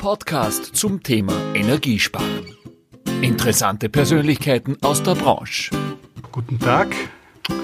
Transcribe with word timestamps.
Podcast 0.00 0.74
zum 0.74 1.02
Thema 1.02 1.34
Energiesparen. 1.54 2.56
Interessante 3.20 3.90
Persönlichkeiten 3.90 4.78
aus 4.80 5.02
der 5.02 5.14
Branche. 5.14 5.76
Guten 6.32 6.58
Tag. 6.58 6.96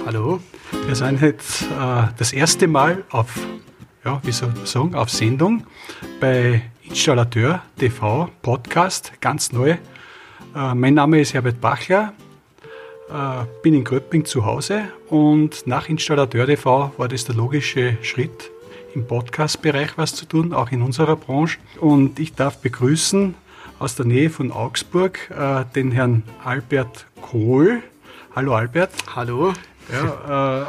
Hallo. 0.05 0.41
Wir 0.85 0.95
sind 0.95 1.23
jetzt 1.23 1.63
äh, 1.63 2.09
das 2.19 2.35
erste 2.35 2.69
Mal 2.69 3.05
auf, 3.11 3.39
ja, 4.05 4.21
wie 4.23 4.33
soll 4.33 4.53
ich 4.63 4.69
sagen, 4.69 4.95
auf 4.95 5.09
Sendung 5.09 5.65
bei 6.21 6.61
Installateur 6.83 7.63
TV 7.79 8.29
Podcast, 8.43 9.15
ganz 9.23 9.53
neu. 9.53 9.71
Äh, 10.55 10.75
mein 10.75 10.93
Name 10.93 11.23
ist 11.23 11.33
Herbert 11.33 11.63
Bachler, 11.63 12.13
äh, 13.09 13.47
bin 13.63 13.73
in 13.73 13.83
Gröpping 13.83 14.27
zu 14.27 14.45
Hause 14.45 14.91
und 15.09 15.67
nach 15.67 15.89
Installateur 15.89 16.45
TV 16.45 16.93
war 16.99 17.09
das 17.09 17.25
der 17.25 17.35
logische 17.35 17.97
Schritt, 18.03 18.51
im 18.97 19.07
Podcast-Bereich 19.07 19.99
was 19.99 20.15
zu 20.15 20.25
tun, 20.25 20.55
auch 20.55 20.73
in 20.73 20.81
unserer 20.81 21.17
Branche. 21.17 21.59
Und 21.81 22.19
ich 22.19 22.35
darf 22.35 22.63
begrüßen 22.63 23.35
aus 23.79 23.95
der 23.95 24.07
Nähe 24.07 24.31
von 24.31 24.51
Augsburg 24.51 25.31
äh, 25.31 25.65
den 25.75 25.93
Herrn 25.93 26.23
Albert 26.43 27.07
Kohl. 27.21 27.83
Hallo 28.35 28.55
Albert. 28.55 28.93
Hallo. 29.15 29.53
Ja, 29.93 30.63
äh, 30.63 30.67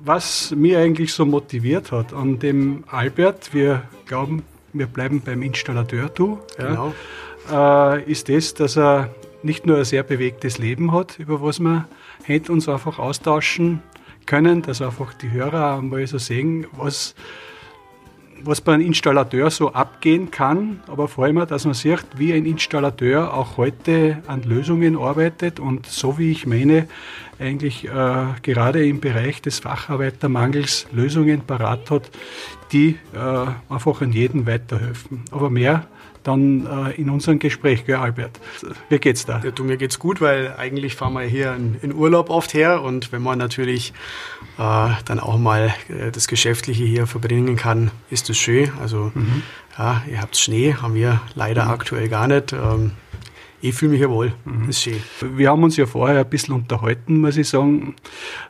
was 0.00 0.52
mir 0.56 0.80
eigentlich 0.80 1.12
so 1.14 1.24
motiviert 1.24 1.92
hat 1.92 2.12
an 2.12 2.40
dem 2.40 2.82
Albert, 2.88 3.54
wir 3.54 3.84
glauben, 4.06 4.42
wir 4.72 4.86
bleiben 4.86 5.22
beim 5.24 5.42
Installateur, 5.42 6.08
du, 6.08 6.40
Genau. 6.56 6.92
ja, 7.48 7.94
äh, 7.94 8.10
ist 8.10 8.28
das, 8.28 8.54
dass 8.54 8.76
er 8.76 9.14
nicht 9.44 9.66
nur 9.66 9.78
ein 9.78 9.84
sehr 9.84 10.02
bewegtes 10.02 10.58
Leben 10.58 10.92
hat, 10.92 11.20
über 11.20 11.40
was 11.40 11.60
wir 11.60 11.86
heute 12.26 12.50
uns 12.50 12.68
einfach 12.68 12.98
austauschen 12.98 13.82
können, 14.26 14.62
dass 14.62 14.82
einfach 14.82 15.14
die 15.14 15.30
Hörer 15.30 15.78
einmal 15.78 16.04
so 16.08 16.18
sehen, 16.18 16.66
was 16.72 17.14
was 18.44 18.60
bei 18.60 18.74
einem 18.74 18.86
Installateur 18.86 19.50
so 19.50 19.72
abgehen 19.72 20.30
kann, 20.30 20.80
aber 20.86 21.08
vor 21.08 21.24
allem, 21.24 21.46
dass 21.46 21.64
man 21.64 21.74
sieht, 21.74 22.04
wie 22.16 22.32
ein 22.32 22.46
Installateur 22.46 23.34
auch 23.34 23.56
heute 23.56 24.22
an 24.26 24.42
Lösungen 24.42 24.96
arbeitet 24.96 25.60
und 25.60 25.86
so 25.86 26.18
wie 26.18 26.30
ich 26.30 26.46
meine, 26.46 26.88
eigentlich 27.38 27.84
äh, 27.84 28.26
gerade 28.42 28.86
im 28.86 29.00
Bereich 29.00 29.42
des 29.42 29.60
Facharbeitermangels 29.60 30.86
Lösungen 30.92 31.42
parat 31.42 31.90
hat, 31.90 32.10
die 32.72 32.96
äh, 33.14 33.72
einfach 33.72 34.00
an 34.02 34.12
jeden 34.12 34.46
weiterhelfen. 34.46 35.24
Aber 35.30 35.50
mehr 35.50 35.86
dann 36.24 36.66
äh, 36.66 37.00
in 37.00 37.08
unserem 37.10 37.38
Gespräch, 37.38 37.86
gell, 37.86 37.96
Albert? 37.96 38.38
Wie 38.88 38.98
geht's 38.98 39.24
da? 39.24 39.40
Ja, 39.42 39.50
du, 39.50 39.64
mir 39.64 39.76
geht's 39.76 39.98
gut, 39.98 40.20
weil 40.20 40.54
eigentlich 40.58 40.94
fahren 40.94 41.14
wir 41.14 41.22
hier 41.22 41.54
in, 41.54 41.76
in 41.80 41.94
Urlaub 41.94 42.28
oft 42.28 42.52
her 42.54 42.82
und 42.82 43.12
wenn 43.12 43.22
man 43.22 43.38
natürlich 43.38 43.92
äh, 44.58 44.90
dann 45.04 45.20
auch 45.20 45.38
mal 45.38 45.74
äh, 45.88 46.10
das 46.10 46.28
Geschäftliche 46.28 46.84
hier 46.84 47.06
verbringen 47.06 47.56
kann, 47.56 47.90
ist 48.10 48.28
das 48.28 48.36
schön. 48.36 48.70
Also 48.80 49.12
ja, 49.78 50.02
ihr 50.10 50.20
habt 50.20 50.36
Schnee, 50.36 50.74
haben 50.74 50.94
wir 50.94 51.20
leider 51.34 51.68
aktuell 51.68 52.08
gar 52.08 52.26
nicht. 52.26 52.52
Ähm, 52.52 52.92
ich 53.60 53.74
fühle 53.74 53.92
mich 53.92 53.98
hier 53.98 54.10
wohl, 54.10 54.32
ist 54.68 54.82
schön. 54.82 55.00
Wir 55.20 55.50
haben 55.50 55.62
uns 55.62 55.76
ja 55.76 55.86
vorher 55.86 56.20
ein 56.20 56.30
bisschen 56.30 56.54
unterhalten, 56.54 57.20
muss 57.20 57.36
ich 57.36 57.48
sagen. 57.48 57.96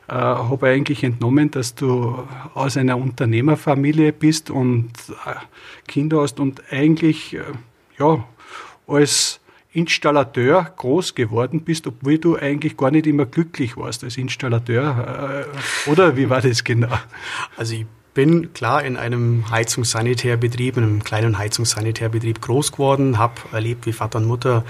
Äh, 0.07 0.13
habe 0.13 0.67
eigentlich 0.67 1.03
entnommen, 1.03 1.49
dass 1.51 1.75
du 1.75 2.27
aus 2.53 2.77
einer 2.77 2.97
Unternehmerfamilie 2.97 4.13
bist 4.13 4.49
und 4.49 4.91
äh, 5.25 5.33
Kinder 5.87 6.21
hast 6.21 6.39
und 6.39 6.61
eigentlich 6.71 7.35
äh, 7.35 7.41
ja, 7.97 8.23
als 8.87 9.39
Installateur 9.71 10.71
groß 10.77 11.15
geworden 11.15 11.61
bist, 11.61 11.87
obwohl 11.87 12.17
du 12.17 12.35
eigentlich 12.35 12.75
gar 12.75 12.91
nicht 12.91 13.07
immer 13.07 13.25
glücklich 13.25 13.77
warst 13.77 14.03
als 14.03 14.17
Installateur. 14.17 15.45
Äh, 15.87 15.89
oder 15.89 16.17
wie 16.17 16.29
war 16.29 16.41
das 16.41 16.63
genau? 16.63 16.89
Also 17.57 17.75
ich 17.75 17.85
bin 18.19 18.51
klar 18.51 18.83
in 18.83 18.97
einem 18.97 19.49
Heizungssanitärbetrieb, 19.49 20.75
in 20.75 20.83
einem 20.83 21.03
kleinen 21.05 21.37
Heizungssanitärbetrieb 21.37 22.41
groß 22.41 22.73
geworden, 22.73 23.17
habe 23.17 23.35
erlebt, 23.53 23.85
wie 23.85 23.93
Vater 23.93 24.17
und 24.17 24.25
Mutter 24.25 24.65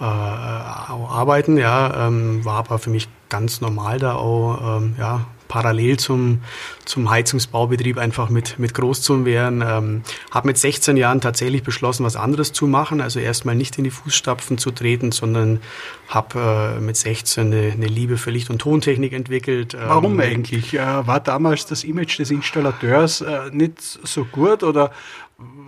äh, 0.00 0.04
arbeiten, 0.04 1.58
ja, 1.58 2.06
ähm, 2.06 2.42
war 2.46 2.56
aber 2.56 2.78
für 2.78 2.88
mich 2.88 3.10
ganz 3.28 3.60
normal 3.60 3.98
da 3.98 4.14
auch, 4.14 4.78
ähm, 4.78 4.94
ja, 4.98 5.26
parallel 5.48 5.98
zum, 5.98 6.40
zum 6.84 7.10
Heizungsbaubetrieb 7.10 7.98
einfach 7.98 8.28
mit, 8.28 8.58
mit 8.58 8.74
groß 8.74 9.02
zu 9.02 9.24
werden. 9.24 9.62
Ähm, 9.66 10.02
habe 10.30 10.48
mit 10.48 10.58
16 10.58 10.96
Jahren 10.96 11.20
tatsächlich 11.20 11.62
beschlossen, 11.62 12.04
was 12.04 12.16
anderes 12.16 12.52
zu 12.52 12.66
machen. 12.66 13.00
Also 13.00 13.20
erstmal 13.20 13.54
nicht 13.54 13.78
in 13.78 13.84
die 13.84 13.90
Fußstapfen 13.90 14.58
zu 14.58 14.70
treten, 14.70 15.12
sondern 15.12 15.60
habe 16.08 16.76
äh, 16.78 16.80
mit 16.80 16.96
16 16.96 17.46
eine, 17.52 17.72
eine 17.72 17.86
Liebe 17.86 18.16
für 18.16 18.30
Licht- 18.30 18.50
und 18.50 18.60
Tontechnik 18.60 19.12
entwickelt. 19.12 19.74
Ähm, 19.74 19.80
Warum 19.86 20.20
eigentlich? 20.20 20.74
Äh, 20.74 21.06
War 21.06 21.20
damals 21.20 21.66
das 21.66 21.84
Image 21.84 22.18
des 22.18 22.30
Installateurs 22.30 23.20
äh, 23.20 23.50
nicht 23.52 23.80
so 23.80 24.24
gut 24.24 24.62
oder 24.62 24.90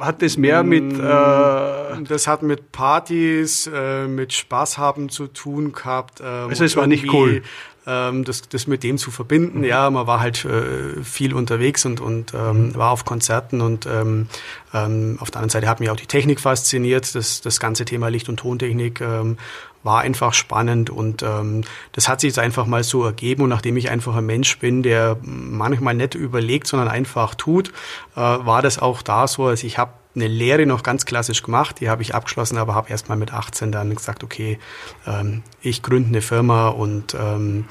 hat 0.01 0.23
das 0.23 0.37
mehr 0.37 0.63
mit... 0.63 0.99
Äh, 0.99 2.03
Das 2.05 2.27
hat 2.27 2.43
mit 2.43 2.73
Partys, 2.73 3.69
äh, 3.73 4.07
mit 4.07 4.33
Spaß 4.33 4.79
haben 4.79 5.09
zu 5.09 5.27
tun 5.27 5.73
gehabt. 5.73 6.21
Ähm, 6.21 6.49
Also 6.49 6.65
es 6.65 6.77
war 6.77 6.87
nicht 6.87 7.13
cool. 7.13 7.43
Ähm, 7.89 8.25
das, 8.25 8.43
das 8.43 8.67
mit 8.67 8.83
dem 8.83 8.99
zu 8.99 9.11
verbinden. 9.11 9.65
Ja, 9.65 9.89
man 9.89 10.07
war 10.07 10.21
halt 10.21 10.45
äh, 10.45 11.03
viel 11.03 11.33
unterwegs 11.33 11.87
und, 11.87 12.01
und 12.03 12.35
ähm, 12.35 12.75
war 12.75 12.91
auf 12.91 13.07
Konzerten 13.07 13.63
und 13.63 13.87
ähm, 13.87 14.29
ähm, 14.75 15.17
auf 15.21 15.31
der 15.31 15.39
anderen 15.41 15.51
Seite 15.51 15.69
hat 15.69 15.81
mich 15.81 15.89
auch 15.89 15.97
die 15.97 16.07
Technik 16.07 16.39
fasziniert. 16.39 17.15
Das, 17.15 17.41
das 17.41 17.59
ganze 17.61 17.87
Thema 17.87 18.09
Licht- 18.09 18.29
und 18.29 18.41
Tontechnik 18.41 19.01
ähm, 19.01 19.39
war 19.85 20.01
einfach 20.01 20.35
spannend 20.35 20.91
und 20.91 21.23
ähm, 21.23 21.63
das 21.93 22.11
hat 22.11 22.21
sich 22.21 22.29
jetzt 22.29 22.39
einfach 22.39 22.67
mal 22.67 22.85
so 22.85 23.05
ergeben 23.05 23.45
und 23.45 23.49
nachdem 23.49 23.79
ich 23.79 23.89
einfach 23.89 24.15
ein 24.17 24.27
Mensch 24.27 24.59
bin, 24.59 24.83
der 24.83 25.17
manchmal 25.23 25.95
nicht 25.95 26.15
überlegt, 26.15 26.67
sondern 26.67 26.89
einfach 26.89 27.37
tut, 27.37 27.69
äh, 28.17 28.21
war 28.21 28.61
das 28.61 28.79
auch 28.79 29.01
da 29.01 29.27
so. 29.27 29.47
Also 29.47 29.67
ich 29.67 29.79
habe 29.79 29.93
eine 30.19 30.29
Lehre 30.29 30.67
noch 30.67 30.83
ganz 30.83 31.05
klassisch 31.05 31.43
gemacht, 31.43 31.81
die 31.81 31.89
habe 31.89 32.03
ich 32.03 32.15
abgeschlossen, 32.15 32.59
aber 32.59 32.75
habe 32.75 32.91
erst 32.91 33.09
mal 33.09 33.17
mit 33.17 33.33
18 33.33 33.73
dann 33.73 33.95
gesagt, 33.95 34.25
okay, 34.25 34.59
ähm, 35.07 35.43
ich 35.63 35.83
gründe 35.83 36.09
eine 36.09 36.23
Firma 36.23 36.69
und 36.69 37.15
ähm, 37.15 37.67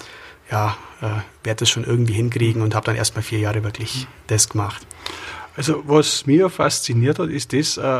ja, 0.52 0.78
äh, 1.02 1.46
werde 1.46 1.60
das 1.60 1.70
schon 1.70 1.84
irgendwie 1.84 2.14
hinkriegen 2.14 2.62
und 2.62 2.74
habe 2.76 2.86
dann 2.86 2.96
erst 2.96 3.16
mal 3.16 3.22
vier 3.22 3.40
Jahre 3.40 3.64
wirklich 3.64 4.08
das 4.28 4.50
gemacht. 4.50 4.88
Also 5.58 5.84
was 5.88 6.28
mir 6.28 6.50
fasziniert 6.50 7.18
hat, 7.18 7.30
ist 7.30 7.52
das, 7.52 7.78
äh, 7.78 8.00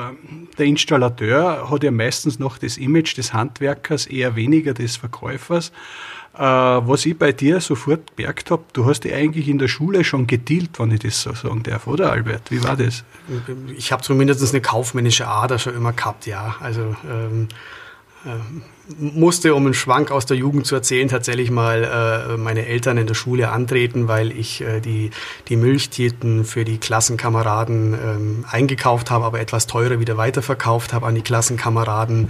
der 0.58 0.66
Installateur 0.66 1.70
hat 1.70 1.84
ja 1.84 1.92
meistens 1.92 2.38
noch 2.38 2.58
das 2.60 2.78
Image 2.78 3.18
des 3.18 3.34
Handwerkers, 3.34 4.06
eher 4.06 4.36
weniger 4.36 4.74
des 4.74 4.96
Verkäufers. 4.96 5.72
Äh, 6.38 6.42
was 6.42 7.06
ich 7.06 7.18
bei 7.18 7.32
dir 7.32 7.60
sofort 7.62 8.16
gemerkt 8.16 8.52
habe, 8.52 8.64
du 8.74 8.86
hast 8.86 9.02
dich 9.02 9.14
eigentlich 9.14 9.48
in 9.48 9.58
der 9.58 9.68
Schule 9.68 10.04
schon 10.04 10.28
gedealt, 10.28 10.72
wenn 10.78 10.92
ich 10.92 11.00
das 11.00 11.22
so 11.22 11.34
sagen 11.34 11.64
darf, 11.64 11.88
oder 11.88 12.12
Albert? 12.12 12.52
Wie 12.52 12.64
war 12.64 12.76
das? 12.76 13.04
Ich 13.76 13.92
habe 13.92 14.04
zumindest 14.04 14.48
eine 14.54 14.62
kaufmännische 14.62 15.28
Ader 15.28 15.58
schon 15.58 15.76
immer 15.76 15.94
gehabt, 15.94 16.28
ja. 16.28 16.56
Also 16.60 16.96
ähm, 17.10 17.48
ähm, 18.26 18.62
musste, 19.00 19.56
um 19.56 19.66
einen 19.66 19.74
Schwank 19.74 20.12
aus 20.12 20.26
der 20.26 20.38
Jugend 20.38 20.66
zu 20.66 20.76
erzählen, 20.76 21.08
tatsächlich 21.08 21.52
mal 21.52 21.84
äh, 21.84 22.38
meine 22.38 22.66
Eltern 22.66 22.98
in 22.98 23.08
der 23.08 23.16
Schule 23.16 23.50
antreten, 23.50 24.08
weil 24.08 24.32
ich 24.32 24.62
äh, 24.62 24.80
die, 24.80 25.12
die 25.50 25.56
Milchtierten 25.56 26.46
für 26.46 26.66
die 26.66 26.78
Klassenkameraden 26.78 27.94
ähm, 27.94 28.46
eingekauft 28.50 29.12
habe, 29.12 29.26
aber 29.26 29.40
etwas 29.40 29.68
teurer 29.68 30.00
wieder 30.00 30.18
weiterverkauft 30.18 30.94
habe 30.94 31.06
an 31.06 31.16
die 31.16 31.22
Klassenkameraden. 31.22 32.30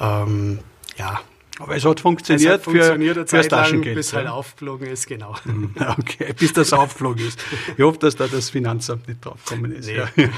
Ähm, 0.00 0.58
ja, 0.96 1.20
Aber 1.64 1.76
es 1.76 1.84
hat 1.86 1.96
es 1.96 2.02
funktioniert, 2.02 2.52
hat 2.52 2.62
funktioniert 2.62 3.16
eine 3.16 3.26
für, 3.26 3.30
Zeit 3.30 3.50
lang, 3.50 3.62
Taschengeld. 3.62 3.96
bis 3.96 4.12
ja. 4.12 4.18
halt 4.18 4.28
aufgeflogen 4.28 4.86
ist, 4.86 5.06
genau. 5.06 5.34
Okay, 5.98 6.34
bis 6.38 6.52
das 6.52 6.74
aufgeflogen 6.74 7.26
ist. 7.26 7.42
Ich 7.76 7.82
hoffe, 7.82 7.98
dass 7.98 8.16
da 8.16 8.26
das 8.26 8.50
Finanzamt 8.50 9.08
nicht 9.08 9.24
draufgekommen 9.24 9.72
ist. 9.72 9.86
Nee. 9.86 9.96
Ja. 9.96 10.08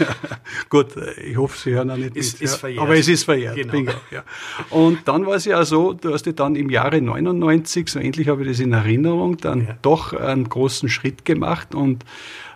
Gut, 0.68 0.88
ich 1.24 1.36
hoffe, 1.36 1.58
Sie 1.58 1.72
hören 1.72 1.90
auch 1.90 1.96
nicht 1.96 2.14
Ist- 2.16 2.34
mit. 2.34 2.42
ist 2.42 2.52
ja. 2.52 2.58
verjährt. 2.58 2.82
Aber 2.82 2.96
es 2.96 3.08
ist 3.08 3.24
verjährt. 3.24 3.56
Genau. 3.56 3.72
Bingo, 3.72 3.92
ja. 4.12 4.22
Und 4.70 5.00
dann 5.08 5.26
war 5.26 5.34
es 5.34 5.46
ja 5.46 5.64
so, 5.64 5.94
du 5.94 6.12
hast 6.14 6.26
dich 6.26 6.36
dann 6.36 6.54
im 6.54 6.70
Jahre 6.70 7.02
99, 7.02 7.88
so 7.88 7.98
endlich 7.98 8.28
habe 8.28 8.42
ich 8.42 8.48
das 8.48 8.60
in 8.60 8.72
Erinnerung, 8.72 9.36
dann 9.38 9.78
doch 9.82 10.12
einen 10.12 10.48
großen 10.48 10.88
Schritt 10.88 11.24
gemacht 11.24 11.74
und 11.74 12.04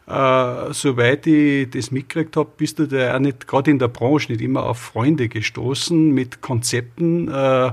äh, 0.06 0.72
soweit 0.72 1.26
ich 1.26 1.70
das 1.70 1.90
mitgekriegt 1.90 2.36
habe, 2.36 2.50
bist 2.56 2.78
du 2.78 2.86
da 2.86 2.96
ja 2.96 3.18
nicht, 3.18 3.46
gerade 3.46 3.70
in 3.70 3.78
der 3.78 3.88
Branche, 3.88 4.32
nicht 4.32 4.40
immer 4.40 4.64
auf 4.64 4.78
Freunde 4.78 5.28
gestoßen 5.28 6.10
mit 6.10 6.40
Konzepten, 6.40 7.28
äh, 7.28 7.72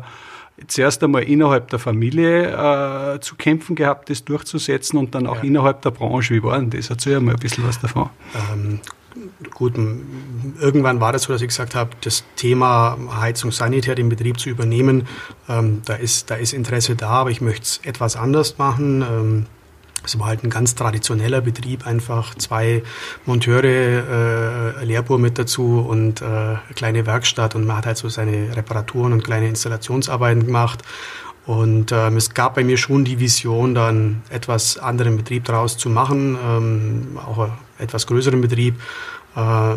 zuerst 0.68 1.04
einmal 1.04 1.24
innerhalb 1.24 1.70
der 1.70 1.80
Familie 1.80 2.48
äh, 3.16 3.20
zu 3.20 3.36
kämpfen 3.36 3.76
gehabt, 3.76 4.10
das 4.10 4.26
durchzusetzen 4.26 4.98
und 4.98 5.14
dann 5.14 5.28
auch 5.28 5.38
Ja. 5.38 5.44
innerhalb 5.44 5.82
der 5.84 5.92
Branche. 5.92 6.34
Wie 6.34 6.42
war 6.44 6.58
denn 6.60 6.70
das? 6.72 6.90
Erzähl 6.90 7.20
mal 7.20 7.34
ein 7.36 7.40
bisschen 7.40 7.66
was 7.68 7.80
davon. 7.80 8.10
Ähm, 8.52 8.80
gut, 9.54 9.74
irgendwann 10.60 11.00
war 11.00 11.12
das 11.14 11.24
so, 11.24 11.34
dass 11.34 11.42
ich 11.42 11.48
gesagt 11.50 11.76
habe, 11.76 11.92
das 12.02 12.24
Thema 12.36 12.98
Heizung 13.20 13.52
Sanitär, 13.52 13.96
den 13.96 14.10
Betrieb 14.10 14.40
zu 14.40 14.50
übernehmen, 14.50 15.08
ähm, 15.48 15.82
da, 15.86 15.94
ist, 15.96 16.30
da 16.32 16.36
ist 16.36 16.54
Interesse 16.54 16.96
da, 16.96 17.10
aber 17.10 17.30
ich 17.32 17.42
möchte 17.42 17.64
es 17.64 17.82
etwas 17.84 18.16
anders 18.16 18.58
machen. 18.58 19.02
Ähm, 19.02 19.46
es 20.08 20.18
war 20.18 20.28
halt 20.28 20.44
ein 20.44 20.50
ganz 20.50 20.74
traditioneller 20.74 21.42
Betrieb, 21.42 21.86
einfach 21.86 22.34
zwei 22.36 22.82
Monteure, 23.26 23.66
äh, 24.80 24.86
Lehrbuhr 24.86 25.20
mit 25.20 25.38
dazu 25.38 25.86
und 25.88 26.22
äh, 26.22 26.26
eine 26.26 26.60
kleine 26.76 27.06
Werkstatt 27.06 27.56
und 27.56 27.66
man 27.66 27.78
hat 27.78 27.86
halt 27.86 27.98
so 27.98 28.08
seine 28.08 28.56
Reparaturen 28.56 29.12
und 29.12 29.24
kleine 29.24 29.50
Installationsarbeiten 29.50 30.46
gemacht. 30.46 30.82
Und 31.46 31.92
ähm, 31.92 32.18
es 32.18 32.34
gab 32.34 32.56
bei 32.56 32.64
mir 32.64 32.78
schon 32.78 33.06
die 33.06 33.20
Vision, 33.20 33.76
dann 33.76 34.22
etwas 34.30 34.78
anderen 34.78 35.18
Betrieb 35.18 35.46
daraus 35.46 35.78
zu 35.78 35.90
machen, 35.90 36.38
ähm, 36.42 37.20
auch 37.26 37.40
einen 37.40 37.54
etwas 37.78 38.08
größeren 38.08 38.42
Betrieb. 38.42 38.76
Äh, 39.36 39.76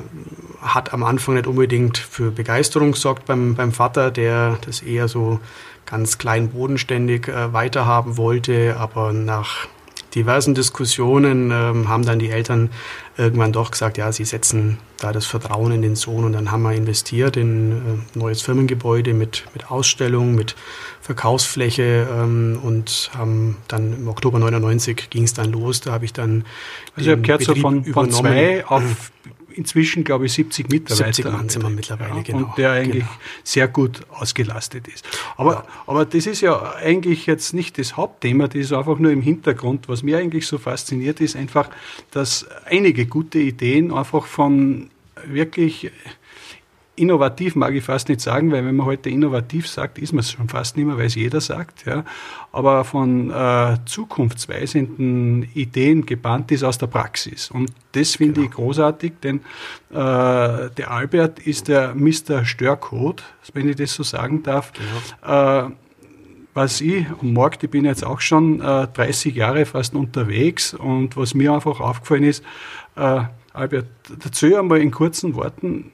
hat 0.63 0.93
am 0.93 1.03
Anfang 1.03 1.35
nicht 1.35 1.47
unbedingt 1.47 1.99
für 1.99 2.31
Begeisterung 2.31 2.93
gesorgt 2.93 3.27
beim, 3.27 3.57
beim 3.57 3.73
Vater, 3.73 4.11
der 4.11 4.59
das 4.65 4.81
eher 4.81 5.07
so 5.09 5.41
ganz 5.87 6.19
klein 6.19 6.51
bodenständig 6.51 7.27
äh, 7.29 7.53
weiterhaben 7.53 8.17
wollte, 8.17 8.77
aber 8.79 9.13
nach 9.13 9.67
diversen 10.15 10.55
Diskussionen 10.55 11.51
ähm, 11.51 11.89
haben 11.89 12.05
dann 12.05 12.19
die 12.19 12.31
Eltern 12.31 12.71
irgendwann 13.17 13.53
doch 13.53 13.71
gesagt, 13.71 13.99
ja, 13.99 14.11
sie 14.13 14.25
setzen 14.25 14.79
da 14.99 15.13
das 15.13 15.27
Vertrauen 15.27 15.73
in 15.73 15.83
den 15.83 15.97
Sohn 15.97 16.25
und 16.25 16.33
dann 16.33 16.51
haben 16.51 16.63
wir 16.63 16.73
investiert 16.73 17.37
in 17.37 17.73
äh, 17.73 18.19
neues 18.19 18.43
Firmengebäude 18.43 19.15
mit, 19.15 19.45
mit 19.53 19.71
Ausstellung, 19.71 20.35
mit 20.35 20.57
Verkaufsfläche 21.01 22.09
ähm, 22.11 22.59
und 22.63 23.11
haben 23.17 23.57
dann 23.69 23.95
im 23.95 24.09
Oktober 24.09 24.39
99 24.39 25.11
ging 25.11 25.25
es 25.25 25.35
dann 25.35 25.53
los. 25.53 25.81
Da 25.81 25.93
habe 25.93 26.05
ich 26.05 26.13
dann 26.13 26.45
also 26.97 27.11
ich 27.11 27.13
habe 27.13 27.23
gehört 27.23 27.43
so 27.43 27.55
von, 27.55 27.85
von 27.85 28.11
zwei 28.11 28.65
auf 28.67 29.13
inzwischen, 29.55 30.05
glaube 30.05 30.27
ich, 30.27 30.33
70 30.33 30.69
Mitarbeiter. 30.69 31.13
70 31.13 31.25
Mann 31.33 31.49
sind 31.49 31.63
wir 31.63 31.71
mittlerweile, 31.71 32.17
ja, 32.17 32.23
genau. 32.23 32.39
Und 32.39 32.59
der 32.59 32.73
eigentlich 32.73 33.05
genau. 33.05 33.19
sehr 33.45 33.69
gut 33.69 34.01
ausgelastet 34.11 34.89
ist. 34.89 35.07
Aber, 35.37 35.53
ja. 35.53 35.65
aber 35.87 36.05
das 36.05 36.27
ist 36.27 36.41
ja 36.41 36.75
eigentlich 36.75 37.27
jetzt 37.27 37.55
nicht 37.55 37.79
das 37.79 37.97
Hauptthema, 37.97 38.49
das 38.49 38.57
ist 38.57 38.73
einfach 38.73 38.99
nur 38.99 39.13
im 39.13 39.23
Hintergrund. 39.23 39.89
Was 39.89 40.03
mir 40.03 40.19
eigentlich 40.19 40.47
so 40.47 40.59
fasziniert, 40.59 41.21
ist 41.21 41.37
einfach, 41.37 41.71
dass 42.11 42.47
einige 42.65 43.07
gute 43.07 43.39
Ideen 43.39 43.93
einfach 43.93 44.27
von 44.27 44.91
wirklich 45.27 45.91
innovativ 47.01 47.57
mag 47.57 47.75
ich 47.75 47.83
fast 47.83 48.09
nicht 48.09 48.21
sagen, 48.21 48.53
weil 48.53 48.65
wenn 48.65 48.77
man 48.77 48.87
heute 48.87 49.11
innovativ 49.11 49.67
sagt, 49.69 49.99
ist 49.99 50.13
man 50.13 50.21
es 50.21 50.33
schon 50.33 50.49
fast 50.49 50.77
nicht 50.77 50.87
mehr, 50.87 50.99
weil 50.99 51.07
es 51.07 51.15
jeder 51.15 51.41
sagt. 51.41 51.87
Ja. 51.87 52.05
Aber 52.53 52.85
von 52.85 53.31
äh, 53.31 53.79
zukunftsweisenden 53.87 55.49
Ideen 55.55 56.05
gebannt 56.07 56.53
ist 56.53 56.63
aus 56.63 56.79
der 56.79 56.89
Praxis. 56.89 57.51
Und 57.51 57.73
das 57.93 58.17
finde 58.17 58.35
genau. 58.35 58.47
ich 58.47 58.55
großartig, 58.55 59.13
denn 59.23 59.39
äh, 59.91 59.93
der 59.95 60.91
Albert 60.91 61.41
ist 61.41 61.69
der 61.69 61.95
Mr. 61.95 62.45
Störcode, 62.45 63.23
wenn 63.55 63.69
ich 63.69 63.77
das 63.77 63.95
so 63.95 64.03
sagen 64.03 64.43
darf. 64.43 64.73
Genau. 64.73 65.67
Äh, 65.67 65.71
was 66.53 66.81
ich 66.81 67.07
am 67.21 67.33
Markt, 67.33 67.63
ich 67.63 67.71
bin 67.71 67.85
jetzt 67.85 68.05
auch 68.05 68.21
schon 68.21 68.61
äh, 68.61 68.89
30 68.89 69.35
Jahre 69.35 69.65
fast 69.67 69.95
unterwegs 69.95 70.75
und 70.75 71.17
was 71.17 71.35
mir 71.35 71.53
einfach 71.53 71.81
aufgefallen 71.81 72.25
ist, 72.25 72.45
äh, 72.97 73.23
Albert, 73.53 73.87
erzähl 74.23 74.57
einmal 74.57 74.81
in 74.81 74.91
kurzen 74.91 75.35
Worten, 75.35 75.93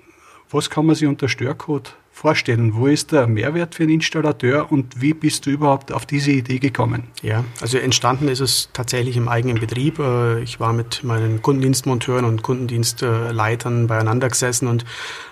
was 0.50 0.70
kann 0.70 0.86
man 0.86 0.94
sich 0.94 1.08
unter 1.08 1.28
Störcode 1.28 1.94
vorstellen? 2.16 2.74
Wo 2.74 2.86
ist 2.86 3.12
der 3.12 3.26
Mehrwert 3.26 3.74
für 3.74 3.86
den 3.86 3.96
Installateur 3.96 4.72
und 4.72 5.02
wie 5.02 5.12
bist 5.12 5.44
du 5.44 5.50
überhaupt 5.50 5.92
auf 5.92 6.06
diese 6.06 6.30
Idee 6.30 6.58
gekommen? 6.58 7.04
Ja, 7.20 7.44
also 7.60 7.76
entstanden 7.76 8.28
ist 8.28 8.40
es 8.40 8.70
tatsächlich 8.72 9.18
im 9.18 9.28
eigenen 9.28 9.60
Betrieb. 9.60 9.98
Äh, 9.98 10.40
ich 10.40 10.58
war 10.58 10.72
mit 10.72 11.04
meinen 11.04 11.42
Kundendienstmonteuren 11.42 12.24
und 12.24 12.42
Kundendienstleitern 12.42 13.86
beieinander 13.86 14.30
gesessen 14.30 14.66
und 14.66 14.86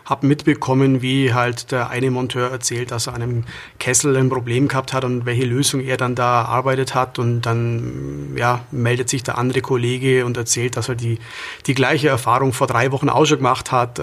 habe 0.05 0.27
mitbekommen, 0.27 1.01
wie 1.01 1.33
halt 1.33 1.73
der 1.73 1.89
eine 1.89 2.11
Monteur 2.11 2.51
erzählt, 2.51 2.91
dass 2.91 3.07
er 3.07 3.15
an 3.15 3.23
einem 3.23 3.45
Kessel 3.79 4.17
ein 4.17 4.29
Problem 4.29 4.69
gehabt 4.69 4.93
hat 4.93 5.05
und 5.05 5.25
welche 5.25 5.45
Lösung 5.45 5.81
er 5.81 5.97
dann 5.97 6.15
da 6.15 6.43
erarbeitet 6.43 6.95
hat. 6.95 7.19
Und 7.19 7.43
dann 7.43 8.35
ja, 8.37 8.61
meldet 8.71 9.09
sich 9.09 9.23
der 9.23 9.39
andere 9.39 9.63
Kollege 9.63 10.27
und 10.27 10.37
erzählt, 10.37 10.77
dass 10.77 10.89
er 10.89 10.95
die, 10.95 11.19
die 11.67 11.75
gleiche 11.75 12.09
Erfahrung 12.09 12.53
vor 12.53 12.67
drei 12.67 12.93
Wochen 12.93 13.09
auch 13.09 13.25
schon 13.25 13.39
gemacht 13.39 13.73
hat. 13.73 13.99
Äh, 13.99 14.03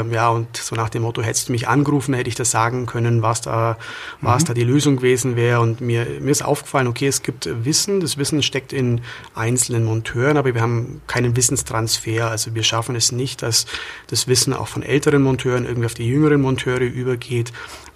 äh, 0.00 0.04
ja, 0.10 0.30
und 0.30 0.56
so 0.56 0.74
nach 0.74 0.88
dem 0.88 1.02
Motto, 1.02 1.22
hättest 1.22 1.48
du 1.48 1.52
mich 1.52 1.68
angerufen, 1.68 2.14
hätte 2.22 2.30
ich 2.30 2.34
das 2.36 2.50
sagen 2.50 2.86
können, 2.86 3.22
was 3.22 3.42
da, 3.42 3.76
mhm. 4.20 4.26
was 4.26 4.44
da 4.44 4.54
die 4.54 4.64
Lösung 4.64 4.96
gewesen 4.96 5.36
wäre. 5.36 5.60
Und 5.60 5.80
mir, 5.80 6.06
mir 6.20 6.30
ist 6.30 6.44
aufgefallen, 6.44 6.86
okay, 6.86 7.06
es 7.06 7.22
gibt 7.22 7.48
Wissen, 7.64 8.00
das 8.00 8.16
Wissen 8.16 8.42
steckt 8.42 8.72
in 8.72 9.02
einzelnen 9.34 9.84
Monteuren, 9.84 10.36
aber 10.36 10.54
wir 10.54 10.62
haben 10.62 11.02
keinen 11.06 11.36
Wissenstransfer. 11.36 12.30
Also 12.30 12.54
wir 12.54 12.62
schaffen 12.62 12.96
es 12.96 13.12
nicht, 13.12 13.42
dass 13.42 13.66
das 14.06 14.28
Wissen 14.28 14.54
auch 14.54 14.68
von 14.68 14.82
älteren 14.82 15.22
Monteuren 15.22 15.42
Monteuren 15.42 15.64
irgendwie 15.64 15.86
auf 15.86 15.94
die 15.94 16.08
jüngeren 16.08 16.40
Monteure 16.40 16.82
übergeht, 16.82 17.52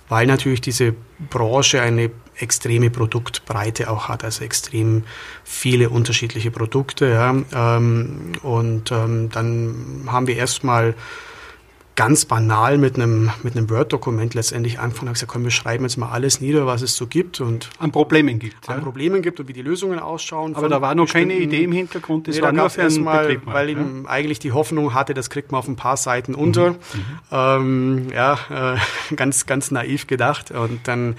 weil 0.09 0.27
natürlich 0.27 0.61
diese 0.61 0.95
Branche 1.31 1.81
eine 1.81 2.11
extreme 2.39 2.91
Produktbreite 2.91 3.91
auch 3.91 4.09
hat, 4.09 4.25
also 4.25 4.45
extrem 4.45 5.05
viele 5.45 5.91
unterschiedliche 5.91 6.51
Produkte. 6.51 7.09
Ja. 7.09 7.77
Ähm, 7.77 8.33
und 8.43 8.91
ähm, 8.91 9.31
dann 9.31 10.05
haben 10.07 10.27
wir 10.27 10.37
erstmal 10.37 10.95
ganz 11.97 12.27
banal 12.27 12.77
mit 12.77 12.97
einem, 12.97 13.31
mit 13.43 13.57
einem 13.57 13.71
Word-Dokument 13.71 14.35
letztendlich 14.35 14.79
anfangen 14.79 15.09
und 15.09 15.15
gesagt, 15.15 15.33
komm, 15.33 15.45
wir 15.45 15.51
schreiben 15.51 15.85
jetzt 15.85 15.97
mal 15.97 16.11
alles 16.11 16.41
nieder, 16.43 16.67
was 16.67 16.83
es 16.83 16.95
so 16.95 17.07
gibt 17.07 17.41
und 17.41 17.71
an 17.79 17.91
Problemen 17.91 18.39
gibt. 18.39 18.69
An 18.69 18.79
ja. 18.79 18.85
Problemen 18.85 19.23
gibt 19.23 19.41
und 19.41 19.49
wie 19.49 19.55
die 19.55 19.63
Lösungen 19.63 19.99
ausschauen. 19.99 20.55
Aber 20.55 20.69
da 20.69 20.83
war 20.83 20.95
noch 20.95 21.09
keine 21.09 21.35
Idee 21.35 21.65
im 21.65 21.73
Hintergrund, 21.73 22.29
das 22.29 22.37
nee, 22.37 22.43
war 22.43 22.53
nur 22.53 22.69
für 22.69 22.83
einen 22.83 23.03
mal, 23.03 23.27
Betrieb. 23.27 23.47
Weil 23.47 23.71
ja? 23.71 23.81
ich 23.81 24.09
eigentlich 24.09 24.39
die 24.39 24.53
Hoffnung 24.53 24.93
hatte, 24.93 25.15
das 25.15 25.31
kriegt 25.31 25.51
man 25.51 25.59
auf 25.59 25.69
ein 25.69 25.77
paar 25.77 25.97
Seiten 25.97 26.35
unter. 26.35 26.73
Mhm. 26.73 26.77
Ähm, 27.33 28.07
ja, 28.13 28.75
äh, 28.75 29.15
ganz, 29.17 29.47
ganz 29.47 29.71
naiv 29.71 30.07
gedacht. 30.07 30.51
Und 30.51 30.87
dann 30.87 31.17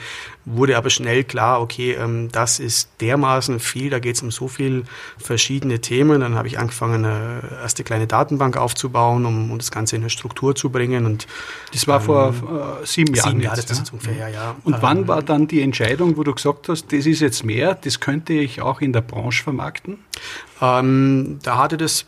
wurde 0.50 0.78
aber 0.78 0.90
schnell 0.90 1.26
klar, 1.26 1.62
okay, 1.62 1.94
ähm, 1.94 2.30
das 2.32 2.60
ist 2.60 2.90
dermaßen 3.02 3.60
viel, 3.60 3.90
da 3.90 4.00
geht 4.00 4.16
es 4.16 4.22
um 4.22 4.32
so 4.32 4.48
viel 4.48 4.84
verschiedene 5.18 5.82
Themen. 5.82 6.22
Dann 6.22 6.36
habe 6.36 6.48
ich 6.48 6.58
angefangen, 6.58 7.06
eine 7.06 7.42
erste 7.62 7.84
kleine 7.84 8.08
Datenbank 8.08 8.56
aufzubauen, 8.56 9.26
um, 9.26 9.52
um 9.52 9.58
das 9.58 9.72
Ganze 9.72 9.98
in 9.98 10.04
eine 10.04 10.10
Struktur 10.10 10.56
zu 10.56 10.70
bringen. 10.70 11.06
Und 11.06 11.28
das 11.74 11.88
war 11.88 12.00
ähm, 12.00 12.06
vor 12.06 12.80
äh, 12.82 12.86
sieben 12.86 13.14
Jahren. 13.14 13.32
Sieben 13.32 13.42
Jahre, 13.42 13.58
jetzt, 13.58 13.70
das 13.70 13.80
ja? 13.80 13.84
ungefähr, 13.92 14.16
ja, 14.16 14.28
ja. 14.30 14.56
Und 14.64 14.76
ähm, 14.76 14.80
wann 14.82 15.08
war 15.08 15.22
dann 15.22 15.48
die 15.48 15.62
Entscheidung, 15.62 16.16
wo 16.16 16.24
du 16.24 16.34
gesagt 16.34 16.70
hast, 16.70 16.94
das 16.94 17.06
ist 17.06 17.20
jetzt 17.20 17.44
mehr, 17.44 17.76
das 17.76 18.00
könnte 18.00 18.34
ich 18.34 18.62
auch 18.62 18.80
in 18.80 18.94
der 18.94 19.02
Branche 19.02 19.44
vermarkten? 19.44 20.00
Ähm, 20.60 21.40
da 21.44 21.58
hatte 21.58 21.78
das 21.78 22.06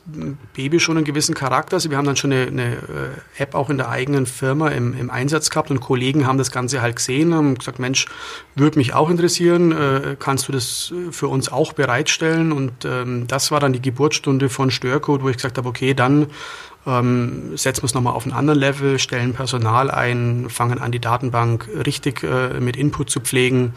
Baby 0.54 0.80
schon 0.80 0.98
einen 0.98 1.06
gewissen 1.06 1.36
Charakter. 1.36 1.76
Also 1.76 1.92
wir 1.92 1.98
haben 1.98 2.06
dann 2.06 2.16
schon 2.16 2.32
eine, 2.32 2.48
eine 2.48 2.74
äh, 2.74 3.42
App 3.42 3.54
auch 3.54 3.70
in 3.70 3.78
der 3.78 3.90
eigenen 3.90 4.26
Firma 4.26 4.70
im, 4.70 4.98
im, 4.98 5.12
Einsatz 5.12 5.52
gehabt 5.52 5.70
und 5.70 5.80
Kollegen 5.82 6.26
haben 6.26 6.40
das 6.40 6.52
Ganze 6.52 6.82
halt 6.82 6.96
gesehen, 6.96 7.34
haben 7.34 7.56
gesagt, 7.56 7.78
Mensch, 7.78 8.08
würde 8.56 8.78
mich 8.78 8.94
auch 8.94 9.10
interessieren, 9.10 9.72
äh, 9.72 10.16
kannst 10.20 10.48
du 10.48 10.52
das 10.52 10.94
für 11.12 11.28
uns 11.28 11.52
auch 11.52 11.74
bereitstellen? 11.74 12.52
Und 12.52 12.86
ähm, 12.86 13.28
das 13.28 13.52
war 13.52 13.60
dann 13.60 13.74
die 13.74 13.82
Geburtsstunde 13.82 14.50
von 14.50 14.72
Störcode, 14.72 15.24
wo 15.24 15.30
ich 15.30 15.38
gesagt 15.38 15.58
habe, 15.58 15.68
okay, 15.68 15.94
dann 15.94 16.28
ähm, 16.88 17.58
setzen 17.58 17.84
wir 17.84 17.86
es 17.86 17.94
nochmal 17.94 18.14
auf 18.14 18.24
einen 18.24 18.34
anderen 18.34 18.60
Level, 18.60 19.00
stellen 19.00 19.34
Personal 19.34 19.92
ein, 19.92 20.50
fangen 20.50 20.80
an, 20.80 20.92
die 20.92 21.00
Datenbank 21.00 21.68
richtig 21.86 22.24
äh, 22.24 22.60
mit 22.60 22.78
Input 22.78 23.10
zu 23.10 23.20
pflegen 23.20 23.74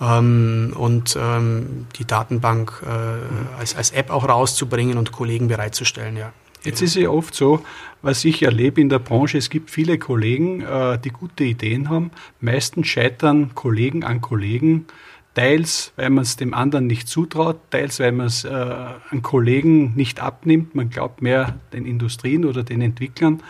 ähm, 0.00 0.72
und 0.76 1.16
ähm, 1.20 1.86
die 1.96 2.04
Datenbank 2.04 2.82
äh, 2.84 3.58
als, 3.58 3.76
als 3.76 3.92
App 3.92 4.10
auch 4.10 4.28
rauszubringen 4.28 4.98
und 4.98 5.12
Kollegen 5.12 5.48
bereitzustellen, 5.48 6.16
ja. 6.16 6.32
Jetzt 6.64 6.82
ist 6.82 6.96
es 6.96 7.02
ja 7.02 7.10
oft 7.10 7.34
so, 7.34 7.62
was 8.02 8.24
ich 8.24 8.42
erlebe 8.42 8.80
in 8.80 8.88
der 8.88 8.98
Branche, 8.98 9.38
es 9.38 9.50
gibt 9.50 9.70
viele 9.70 9.98
Kollegen, 9.98 10.62
äh, 10.62 10.98
die 10.98 11.10
gute 11.10 11.44
Ideen 11.44 11.88
haben. 11.88 12.10
Meistens 12.40 12.88
scheitern 12.88 13.54
Kollegen 13.54 14.04
an 14.04 14.20
Kollegen, 14.20 14.86
Teils, 15.34 15.92
weil 15.96 16.10
man 16.10 16.22
es 16.22 16.36
dem 16.36 16.54
anderen 16.54 16.86
nicht 16.86 17.08
zutraut, 17.08 17.58
teils, 17.70 18.00
weil 18.00 18.12
man 18.12 18.26
es 18.26 18.44
äh, 18.44 18.48
an 18.48 19.22
Kollegen 19.22 19.94
nicht 19.94 20.20
abnimmt. 20.20 20.74
Man 20.74 20.90
glaubt 20.90 21.22
mehr 21.22 21.58
den 21.72 21.86
Industrien 21.86 22.44
oder 22.44 22.64
den 22.64 22.80
Entwicklern. 22.80 23.40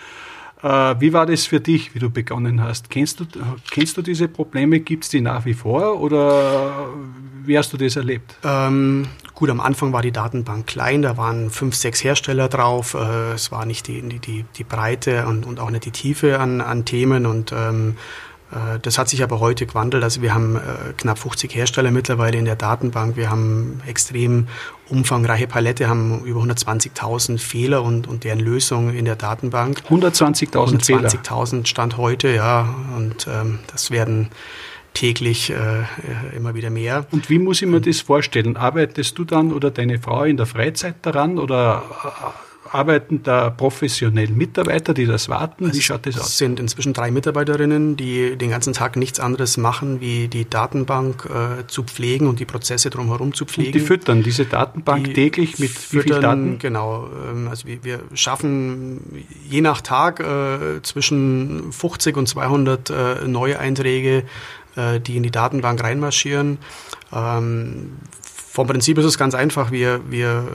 Äh, 0.62 0.68
wie 1.00 1.12
war 1.12 1.26
das 1.26 1.46
für 1.46 1.60
dich, 1.60 1.94
wie 1.94 1.98
du 1.98 2.10
begonnen 2.10 2.62
hast? 2.62 2.90
Kennst 2.90 3.20
du, 3.20 3.24
kennst 3.70 3.96
du 3.96 4.02
diese 4.02 4.28
Probleme? 4.28 4.80
Gibt 4.80 5.04
es 5.04 5.10
die 5.10 5.22
nach 5.22 5.46
wie 5.46 5.54
vor 5.54 6.00
oder 6.00 6.88
wie 7.44 7.56
hast 7.56 7.72
du 7.72 7.78
das 7.78 7.96
erlebt? 7.96 8.36
Ähm, 8.44 9.06
gut, 9.40 9.50
am 9.50 9.60
Anfang 9.60 9.92
war 9.92 10.02
die 10.02 10.12
Datenbank 10.12 10.66
klein, 10.66 11.00
da 11.00 11.16
waren 11.16 11.50
fünf, 11.50 11.74
sechs 11.74 12.04
Hersteller 12.04 12.48
drauf. 12.48 12.94
Äh, 12.94 13.32
es 13.32 13.50
war 13.50 13.64
nicht 13.64 13.88
die, 13.88 14.02
die, 14.02 14.44
die 14.56 14.64
Breite 14.64 15.26
und, 15.26 15.46
und 15.46 15.58
auch 15.58 15.70
nicht 15.70 15.86
die 15.86 15.90
Tiefe 15.90 16.38
an, 16.38 16.60
an 16.60 16.84
Themen 16.84 17.24
und 17.24 17.50
ähm, 17.50 17.96
äh, 18.52 18.78
das 18.80 18.98
hat 18.98 19.08
sich 19.08 19.22
aber 19.22 19.40
heute 19.40 19.64
gewandelt. 19.64 20.04
Also 20.04 20.20
wir 20.20 20.34
haben 20.34 20.56
äh, 20.56 20.92
knapp 20.98 21.18
50 21.18 21.54
Hersteller 21.54 21.90
mittlerweile 21.90 22.36
in 22.36 22.44
der 22.44 22.56
Datenbank. 22.56 23.16
Wir 23.16 23.30
haben 23.30 23.80
extrem 23.86 24.48
umfangreiche 24.90 25.46
Palette, 25.46 25.88
haben 25.88 26.22
über 26.26 26.40
120.000 26.42 27.38
Fehler 27.38 27.82
und, 27.82 28.08
und 28.08 28.24
deren 28.24 28.40
Lösungen 28.40 28.94
in 28.94 29.06
der 29.06 29.16
Datenbank. 29.16 29.82
120.000 29.88 30.84
Fehler? 30.84 31.08
120.000 31.08 31.66
Stand 31.66 31.96
heute, 31.96 32.28
ja. 32.28 32.68
Und 32.94 33.26
ähm, 33.26 33.60
das 33.72 33.90
werden 33.90 34.28
täglich 34.94 35.50
äh, 35.50 36.36
immer 36.36 36.54
wieder 36.54 36.70
mehr. 36.70 37.06
Und 37.10 37.30
wie 37.30 37.38
muss 37.38 37.62
ich 37.62 37.68
mir 37.68 37.80
das 37.80 38.00
vorstellen? 38.00 38.56
Arbeitest 38.56 39.18
du 39.18 39.24
dann 39.24 39.52
oder 39.52 39.70
deine 39.70 39.98
Frau 39.98 40.24
in 40.24 40.36
der 40.36 40.46
Freizeit 40.46 40.96
daran 41.02 41.38
oder 41.38 41.82
arbeiten 42.72 43.22
da 43.22 43.50
professionell 43.50 44.28
Mitarbeiter, 44.28 44.94
die 44.94 45.06
das 45.06 45.28
warten? 45.28 45.72
Wie 45.72 45.80
schaut 45.80 46.06
das 46.06 46.18
aus? 46.18 46.28
Es 46.28 46.38
sind 46.38 46.60
inzwischen 46.60 46.92
drei 46.92 47.10
Mitarbeiterinnen, 47.10 47.96
die 47.96 48.36
den 48.36 48.50
ganzen 48.50 48.72
Tag 48.72 48.96
nichts 48.96 49.20
anderes 49.20 49.56
machen, 49.56 50.00
wie 50.00 50.28
die 50.28 50.48
Datenbank 50.48 51.28
äh, 51.28 51.66
zu 51.66 51.82
pflegen 51.82 52.28
und 52.28 52.38
die 52.38 52.44
Prozesse 52.44 52.90
drumherum 52.90 53.34
zu 53.34 53.44
pflegen. 53.44 53.68
Und 53.68 53.74
die 53.74 53.80
füttern 53.80 54.22
diese 54.22 54.44
Datenbank 54.44 55.04
die 55.04 55.12
täglich 55.12 55.58
mit 55.58 55.70
füttern, 55.70 56.04
wie 56.04 56.12
viel 56.12 56.20
Daten? 56.20 56.58
Genau. 56.58 57.08
Ähm, 57.30 57.48
also 57.48 57.66
wir, 57.66 57.82
wir, 57.84 58.00
schaffen 58.14 59.24
je 59.48 59.60
nach 59.60 59.80
Tag 59.80 60.20
äh, 60.20 60.82
zwischen 60.82 61.72
50 61.72 62.16
und 62.16 62.28
200 62.28 62.90
äh, 62.90 62.94
neue 63.26 63.58
Einträge, 63.58 64.24
äh, 64.80 65.00
die 65.00 65.16
in 65.16 65.22
die 65.22 65.30
Datenbank 65.30 65.82
reinmarschieren. 65.82 66.58
Ähm, 67.12 67.98
Vom 68.22 68.66
Prinzip 68.66 68.98
ist 68.98 69.04
es 69.04 69.18
ganz 69.18 69.34
einfach. 69.34 69.70
Wir, 69.70 70.00
wir 70.10 70.48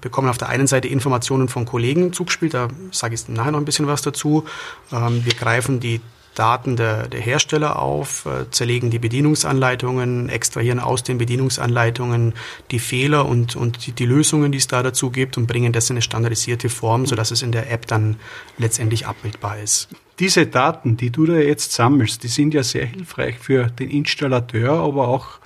bekommen 0.00 0.28
auf 0.28 0.38
der 0.38 0.48
einen 0.48 0.66
Seite 0.66 0.88
Informationen 0.88 1.48
von 1.48 1.64
Kollegen 1.64 2.12
zugespielt, 2.12 2.54
da 2.54 2.68
sage 2.90 3.14
ich 3.14 3.28
nachher 3.28 3.52
noch 3.52 3.58
ein 3.58 3.64
bisschen 3.64 3.86
was 3.86 4.02
dazu. 4.02 4.44
Ähm, 4.92 5.24
wir 5.24 5.34
greifen 5.34 5.80
die 5.80 6.00
Daten 6.38 6.76
der, 6.76 7.08
der 7.08 7.20
Hersteller 7.20 7.80
auf, 7.80 8.26
äh, 8.26 8.48
zerlegen 8.50 8.90
die 8.90 9.00
Bedienungsanleitungen, 9.00 10.28
extrahieren 10.28 10.78
aus 10.78 11.02
den 11.02 11.18
Bedienungsanleitungen 11.18 12.34
die 12.70 12.78
Fehler 12.78 13.26
und, 13.26 13.56
und 13.56 13.86
die, 13.86 13.92
die 13.92 14.06
Lösungen, 14.06 14.52
die 14.52 14.58
es 14.58 14.68
da 14.68 14.84
dazu 14.84 15.10
gibt 15.10 15.36
und 15.36 15.48
bringen 15.48 15.72
das 15.72 15.90
in 15.90 15.94
eine 15.94 16.02
standardisierte 16.02 16.68
Form, 16.68 17.06
sodass 17.06 17.32
es 17.32 17.42
in 17.42 17.50
der 17.50 17.72
App 17.72 17.88
dann 17.88 18.16
letztendlich 18.56 19.06
abbildbar 19.06 19.58
ist. 19.58 19.88
Diese 20.18 20.46
Daten, 20.46 20.96
die 20.96 21.10
du 21.10 21.26
da 21.26 21.34
jetzt 21.34 21.72
sammelst, 21.72 22.22
die 22.24 22.28
sind 22.28 22.54
ja 22.54 22.62
sehr 22.62 22.86
hilfreich 22.86 23.38
für 23.38 23.66
den 23.66 23.90
Installateur, 23.90 24.72
aber 24.72 25.08
auch 25.08 25.38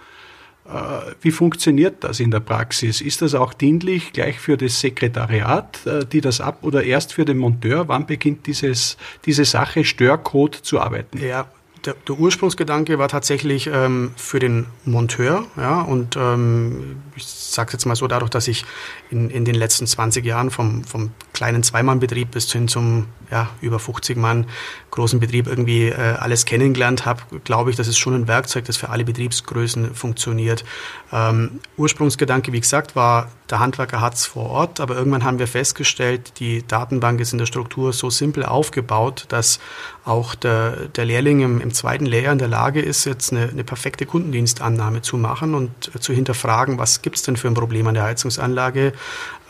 äh, 0.65 1.13
wie 1.21 1.31
funktioniert 1.31 2.05
das 2.05 2.21
in 2.21 2.31
der 2.31 2.41
Praxis? 2.41 3.01
Ist 3.01 3.21
das 3.21 3.35
auch 3.35 3.53
dienlich 3.53 4.13
gleich 4.13 4.39
für 4.39 4.57
das 4.57 4.81
Sekretariat, 4.81 5.87
äh, 5.87 6.07
die 6.07 6.21
das 6.21 6.41
ab 6.41 6.59
oder 6.63 6.85
erst 6.85 7.13
für 7.13 7.25
den 7.25 7.39
Monteur? 7.39 7.89
Wann 7.89 8.07
beginnt 8.07 8.47
dieses, 8.47 8.97
diese 9.27 9.45
Sache 9.45 9.85
Störcode 9.85 10.55
zu 10.55 10.81
arbeiten? 10.81 11.19
Ja, 11.19 11.47
der, 11.85 11.95
der 12.07 12.19
Ursprungsgedanke 12.19 12.99
war 12.99 13.09
tatsächlich 13.09 13.69
ähm, 13.73 14.13
für 14.17 14.39
den 14.39 14.67
Monteur, 14.85 15.47
ja, 15.57 15.83
und 15.83 16.17
ähm, 16.17 17.03
ich 17.17 17.27
sage 17.27 17.73
jetzt 17.73 17.85
mal 17.87 17.97
so, 17.97 18.07
dadurch, 18.07 18.31
dass 18.31 18.49
ich 18.49 18.65
in, 19.11 19.31
in 19.31 19.45
den 19.45 19.55
letzten 19.55 19.87
20 19.87 20.25
Jahren 20.25 20.51
vom, 20.51 20.85
vom 20.85 21.11
kleinen 21.33 21.63
Zweimannbetrieb 21.63 22.31
bis 22.31 22.51
hin 22.53 22.69
zum 22.69 23.07
ja, 23.31 23.49
über 23.61 23.79
50 23.79 24.17
Mann 24.17 24.47
großen 24.91 25.19
Betrieb 25.19 25.47
irgendwie 25.47 25.89
äh, 25.89 25.95
alles 25.95 26.45
kennengelernt 26.45 27.07
habe, 27.07 27.23
glaube 27.45 27.71
ich, 27.71 27.77
das 27.77 27.89
ist 27.89 27.99
schon 27.99 28.15
ein 28.15 28.29
Werkzeug, 28.29 28.67
das 28.67 28.77
für 28.77 28.91
alle 28.91 29.05
Betriebsgrößen 29.05 29.95
funktioniert. 29.95 30.65
Ähm, 31.13 31.61
Ursprungsgedanke, 31.79 32.53
wie 32.53 32.61
gesagt, 32.61 32.95
war, 32.95 33.31
der 33.49 33.59
Handwerker 33.59 34.01
hat 34.01 34.15
es 34.15 34.27
vor 34.27 34.51
Ort, 34.51 34.81
aber 34.81 34.97
irgendwann 34.97 35.25
haben 35.25 35.39
wir 35.39 35.47
festgestellt, 35.47 36.39
die 36.41 36.67
Datenbank 36.67 37.21
ist 37.21 37.33
in 37.33 37.39
der 37.39 37.47
Struktur 37.47 37.93
so 37.93 38.11
simpel 38.11 38.45
aufgebaut, 38.45 39.27
dass 39.29 39.61
auch 40.05 40.35
der, 40.35 40.89
der 40.89 41.05
Lehrling 41.05 41.41
im, 41.41 41.61
im 41.61 41.73
zweiten 41.73 42.07
Lehrjahr 42.07 42.33
in 42.33 42.39
der 42.39 42.49
Lage 42.49 42.81
ist, 42.81 43.05
jetzt 43.05 43.33
eine, 43.33 43.49
eine 43.49 43.65
perfekte 43.65 44.07
Kundendienstannahme 44.07 45.03
zu 45.03 45.17
machen 45.17 45.55
und 45.55 45.95
äh, 45.95 46.01
zu 46.01 46.13
hinterfragen, 46.13 46.79
was 46.79 47.02
gibt 47.03 47.17
es 47.17 47.23
denn 47.23 47.37
für 47.37 47.49
ein 47.49 47.55
Problem 47.55 47.87
an 47.87 47.95
der 47.95 48.05
Heizungsanlage. 48.05 48.93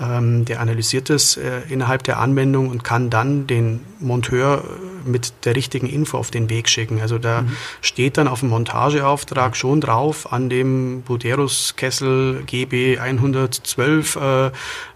Ähm, 0.01 0.45
der 0.45 0.61
analysiert 0.61 1.11
es 1.11 1.37
äh, 1.37 1.61
innerhalb 1.69 2.03
der 2.03 2.19
Anwendung 2.19 2.71
und 2.71 2.83
kann 2.83 3.11
dann 3.11 3.47
den 3.47 3.81
Monteur 4.01 4.65
äh, 4.65 5.09
mit 5.09 5.33
der 5.45 5.55
richtigen 5.55 5.89
Info 5.89 6.19
auf 6.19 6.31
den 6.31 6.51
Weg 6.51 6.69
schicken. 6.69 7.01
Also 7.01 7.19
da 7.19 7.43
mhm. 7.43 7.57
steht 7.81 8.17
dann 8.17 8.27
auf 8.27 8.41
dem 8.41 8.49
Montageauftrag 8.49 9.57
schon 9.57 9.81
drauf, 9.81 10.33
an 10.33 10.49
dem 10.49 11.03
Buderus 11.03 11.75
Kessel 11.77 12.43
GB 12.47 12.99
112 12.99 14.17
äh, 14.17 14.51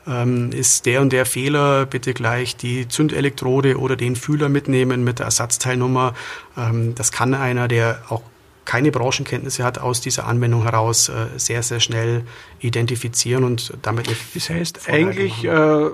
ähm, 0.06 0.50
ist 0.52 0.86
der 0.86 1.02
und 1.02 1.12
der 1.12 1.26
Fehler, 1.26 1.86
bitte 1.86 2.14
gleich 2.14 2.56
die 2.56 2.88
Zündelektrode 2.88 3.78
oder 3.78 3.96
den 3.96 4.16
Fühler 4.16 4.48
mitnehmen 4.48 5.04
mit 5.04 5.18
der 5.18 5.26
Ersatzteilnummer. 5.26 6.14
Ähm, 6.56 6.94
das 6.94 7.12
kann 7.12 7.34
einer, 7.34 7.68
der 7.68 8.02
auch 8.08 8.22
keine 8.66 8.90
Branchenkenntnisse 8.90 9.64
hat, 9.64 9.78
aus 9.78 10.02
dieser 10.02 10.26
Anwendung 10.26 10.64
heraus 10.64 11.08
äh, 11.08 11.26
sehr, 11.36 11.62
sehr 11.62 11.80
schnell 11.80 12.24
identifizieren 12.60 13.44
und 13.44 13.72
damit. 13.80 14.14
Das 14.34 14.50
heißt, 14.50 14.88
eigentlich, 14.88 15.44
äh, 15.44 15.90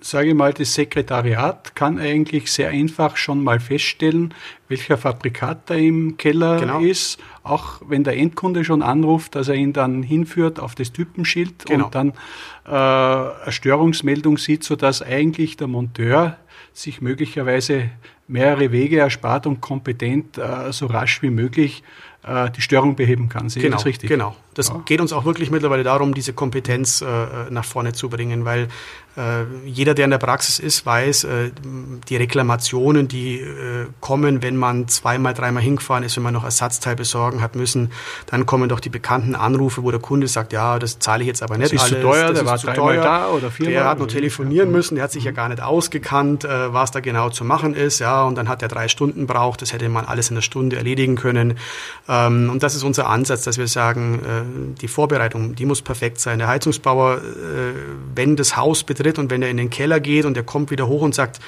sage 0.00 0.28
ich 0.28 0.34
mal, 0.34 0.52
das 0.52 0.74
Sekretariat 0.74 1.74
kann 1.74 1.98
eigentlich 1.98 2.52
sehr 2.52 2.68
einfach 2.68 3.16
schon 3.16 3.42
mal 3.42 3.58
feststellen, 3.58 4.34
welcher 4.68 4.98
Fabrikat 4.98 5.70
da 5.70 5.74
im 5.74 6.18
Keller 6.18 6.60
genau. 6.60 6.80
ist, 6.80 7.18
auch 7.42 7.80
wenn 7.88 8.04
der 8.04 8.16
Endkunde 8.16 8.64
schon 8.64 8.82
anruft, 8.82 9.34
dass 9.34 9.48
er 9.48 9.54
ihn 9.54 9.72
dann 9.72 10.02
hinführt 10.02 10.60
auf 10.60 10.74
das 10.74 10.92
Typenschild 10.92 11.64
genau. 11.66 11.86
und 11.86 11.94
dann 11.94 12.12
äh, 12.66 12.70
eine 12.70 13.52
Störungsmeldung 13.52 14.36
sieht, 14.36 14.62
sodass 14.62 15.00
eigentlich 15.00 15.56
der 15.56 15.68
Monteur 15.68 16.36
sich 16.74 17.00
möglicherweise 17.00 17.90
mehrere 18.26 18.72
Wege 18.72 18.98
erspart 18.98 19.46
und 19.46 19.60
kompetent 19.60 20.38
äh, 20.38 20.72
so 20.72 20.86
rasch 20.86 21.22
wie 21.22 21.30
möglich 21.30 21.82
äh, 22.22 22.50
die 22.50 22.60
Störung 22.60 22.96
beheben 22.96 23.28
kann. 23.28 23.48
Sehe 23.48 23.62
genau, 23.62 23.80
richtig? 23.80 24.08
Genau. 24.08 24.36
Das 24.54 24.68
ja. 24.68 24.80
geht 24.84 25.00
uns 25.00 25.12
auch 25.12 25.24
wirklich 25.24 25.50
mittlerweile 25.50 25.82
darum, 25.82 26.14
diese 26.14 26.32
Kompetenz 26.32 27.02
äh, 27.02 27.06
nach 27.50 27.64
vorne 27.64 27.92
zu 27.92 28.08
bringen, 28.08 28.44
weil 28.44 28.68
äh, 29.16 29.44
jeder, 29.64 29.94
der 29.94 30.06
in 30.06 30.10
der 30.10 30.18
Praxis 30.18 30.58
ist, 30.58 30.84
weiß, 30.84 31.24
äh, 31.24 31.50
die 32.08 32.16
Reklamationen, 32.16 33.06
die 33.06 33.38
äh, 33.38 33.86
kommen, 34.00 34.42
wenn 34.42 34.56
man 34.56 34.88
zweimal, 34.88 35.34
dreimal 35.34 35.62
hingefahren 35.62 36.02
ist, 36.02 36.16
wenn 36.16 36.24
man 36.24 36.34
noch 36.34 36.42
Ersatzteil 36.42 36.96
besorgen 36.96 37.40
hat 37.40 37.54
müssen, 37.54 37.92
dann 38.26 38.44
kommen 38.44 38.68
doch 38.68 38.80
die 38.80 38.88
bekannten 38.88 39.36
Anrufe, 39.36 39.84
wo 39.84 39.90
der 39.92 40.00
Kunde 40.00 40.26
sagt, 40.26 40.52
ja, 40.52 40.80
das 40.80 40.98
zahle 40.98 41.22
ich 41.22 41.28
jetzt 41.28 41.44
aber 41.44 41.58
nicht 41.58 41.72
das 41.72 41.84
ist 41.84 41.92
alles. 41.92 42.02
Zu 42.02 42.08
teuer, 42.08 42.28
das 42.28 42.38
der 42.38 42.46
war 42.46 42.58
zu 42.58 42.66
teuer. 42.72 43.02
da 43.02 43.28
oder 43.28 43.50
viermal. 43.52 43.74
Der 43.74 43.84
hat 43.84 43.98
nur 43.98 44.08
telefonieren 44.08 44.72
müssen, 44.72 44.96
der 44.96 45.04
hat 45.04 45.12
sich 45.12 45.24
ja 45.24 45.30
gar 45.30 45.48
nicht 45.48 45.62
ausgekannt, 45.62 46.44
äh, 46.44 46.72
was 46.72 46.90
da 46.90 46.98
genau 46.98 47.30
zu 47.30 47.44
machen 47.44 47.74
ist, 47.74 48.00
ja, 48.00 48.24
und 48.24 48.36
dann 48.36 48.48
hat 48.48 48.62
er 48.62 48.68
drei 48.68 48.88
Stunden 48.88 49.28
braucht, 49.28 49.62
das 49.62 49.72
hätte 49.72 49.88
man 49.88 50.06
alles 50.06 50.30
in 50.30 50.36
einer 50.36 50.42
Stunde 50.42 50.74
erledigen 50.76 51.14
können. 51.14 51.54
Ähm, 52.08 52.50
und 52.50 52.64
das 52.64 52.74
ist 52.74 52.82
unser 52.82 53.08
Ansatz, 53.08 53.44
dass 53.44 53.58
wir 53.58 53.68
sagen, 53.68 54.20
äh, 54.24 54.43
die 54.80 54.88
Vorbereitung, 54.88 55.54
die 55.54 55.66
muss 55.66 55.82
perfekt 55.82 56.20
sein. 56.20 56.40
Der 56.40 56.48
Heizungsbauer, 56.48 57.18
äh, 57.18 57.20
wenn 58.14 58.34
das 58.34 58.56
Haus 58.56 58.82
betrifft, 58.82 59.04
tritt 59.04 59.18
und 59.18 59.30
wenn 59.30 59.42
er 59.42 59.50
in 59.50 59.56
den 59.56 59.70
Keller 59.70 60.00
geht 60.00 60.24
und 60.24 60.36
er 60.36 60.42
kommt 60.42 60.70
wieder 60.70 60.88
hoch 60.88 61.02
und 61.02 61.14
sagt, 61.14 61.40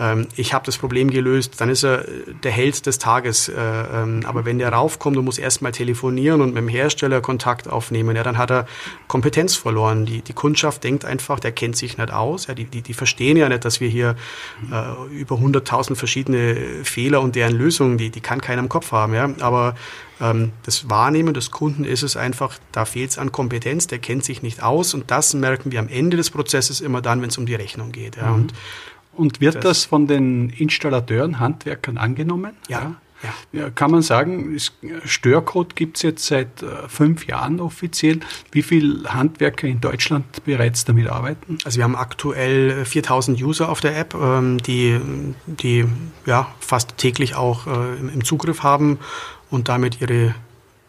ähm, 0.00 0.26
ich 0.34 0.54
habe 0.54 0.64
das 0.64 0.78
Problem 0.78 1.10
gelöst, 1.10 1.60
dann 1.60 1.68
ist 1.68 1.84
er 1.84 2.04
der 2.42 2.50
Held 2.50 2.86
des 2.86 2.98
Tages. 2.98 3.48
Äh, 3.48 3.54
ähm, 3.54 4.22
aber 4.24 4.46
wenn 4.46 4.58
der 4.58 4.72
raufkommt 4.72 5.18
und 5.18 5.26
muss 5.26 5.38
erstmal 5.38 5.72
telefonieren 5.72 6.40
und 6.40 6.54
mit 6.54 6.62
dem 6.62 6.68
Hersteller 6.68 7.20
Kontakt 7.20 7.68
aufnehmen, 7.68 8.16
ja, 8.16 8.22
dann 8.22 8.38
hat 8.38 8.50
er 8.50 8.66
Kompetenz 9.08 9.56
verloren. 9.56 10.06
Die, 10.06 10.22
die 10.22 10.32
Kundschaft 10.32 10.82
denkt 10.84 11.04
einfach, 11.04 11.38
der 11.38 11.52
kennt 11.52 11.76
sich 11.76 11.98
nicht 11.98 12.12
aus. 12.12 12.46
Ja, 12.46 12.54
die, 12.54 12.64
die, 12.64 12.80
die 12.80 12.94
verstehen 12.94 13.36
ja 13.36 13.48
nicht, 13.48 13.66
dass 13.66 13.80
wir 13.80 13.88
hier 13.88 14.16
äh, 14.72 15.14
über 15.14 15.36
100.000 15.36 15.94
verschiedene 15.96 16.56
Fehler 16.82 17.20
und 17.20 17.36
deren 17.36 17.54
Lösungen, 17.54 17.98
die, 17.98 18.08
die 18.08 18.20
kann 18.22 18.40
keiner 18.40 18.62
im 18.62 18.70
Kopf 18.70 18.92
haben. 18.92 19.12
Ja. 19.12 19.28
Aber 19.40 19.74
ähm, 20.18 20.52
das 20.62 20.88
Wahrnehmen 20.88 21.34
des 21.34 21.50
Kunden 21.50 21.84
ist 21.84 22.02
es 22.02 22.16
einfach, 22.16 22.58
da 22.72 22.86
fehlt 22.86 23.10
es 23.10 23.18
an 23.18 23.32
Kompetenz, 23.32 23.86
der 23.86 23.98
kennt 23.98 24.24
sich 24.24 24.42
nicht 24.42 24.62
aus 24.62 24.94
und 24.94 25.10
das 25.10 25.34
merken 25.34 25.72
wir 25.72 25.78
am 25.78 25.88
Ende 25.88 26.16
des 26.16 26.30
Prozesses 26.30 26.80
immer 26.80 27.02
dann, 27.02 27.20
wenn 27.20 27.28
es 27.28 27.36
um 27.36 27.44
die 27.44 27.54
Rechnung 27.54 27.92
geht. 27.92 28.16
Ja. 28.16 28.32
Und, 28.32 28.54
und 29.12 29.40
wird 29.40 29.56
das, 29.56 29.62
das, 29.62 29.84
von 29.84 30.06
den 30.06 30.50
Installateuren, 30.50 31.38
Handwerkern 31.40 31.98
angenommen? 31.98 32.52
Ja. 32.68 32.96
Ja. 33.22 33.60
ja. 33.60 33.70
kann 33.70 33.90
man 33.90 34.02
sagen, 34.02 34.56
Störcode 35.04 35.76
gibt 35.76 35.98
es 35.98 36.02
jetzt 36.02 36.26
seit 36.26 36.62
äh, 36.62 36.88
fünf 36.88 37.26
Jahren 37.26 37.60
offiziell. 37.60 38.20
Wie 38.50 38.62
viele 38.62 39.12
Handwerker 39.12 39.66
in 39.66 39.80
Deutschland 39.80 40.44
bereits 40.44 40.84
damit 40.84 41.08
arbeiten? 41.08 41.58
Also 41.64 41.76
wir 41.76 41.84
haben 41.84 41.96
aktuell 41.96 42.84
4000 42.84 43.42
User 43.42 43.68
auf 43.68 43.80
der 43.80 43.98
App, 43.98 44.14
ähm, 44.14 44.58
die, 44.58 44.98
die 45.46 45.84
ja, 46.24 46.50
fast 46.60 46.96
täglich 46.96 47.34
auch 47.34 47.66
äh, 47.66 47.96
im 47.98 48.24
Zugriff 48.24 48.62
haben 48.62 48.98
und 49.50 49.68
damit 49.68 50.00
ihre 50.00 50.34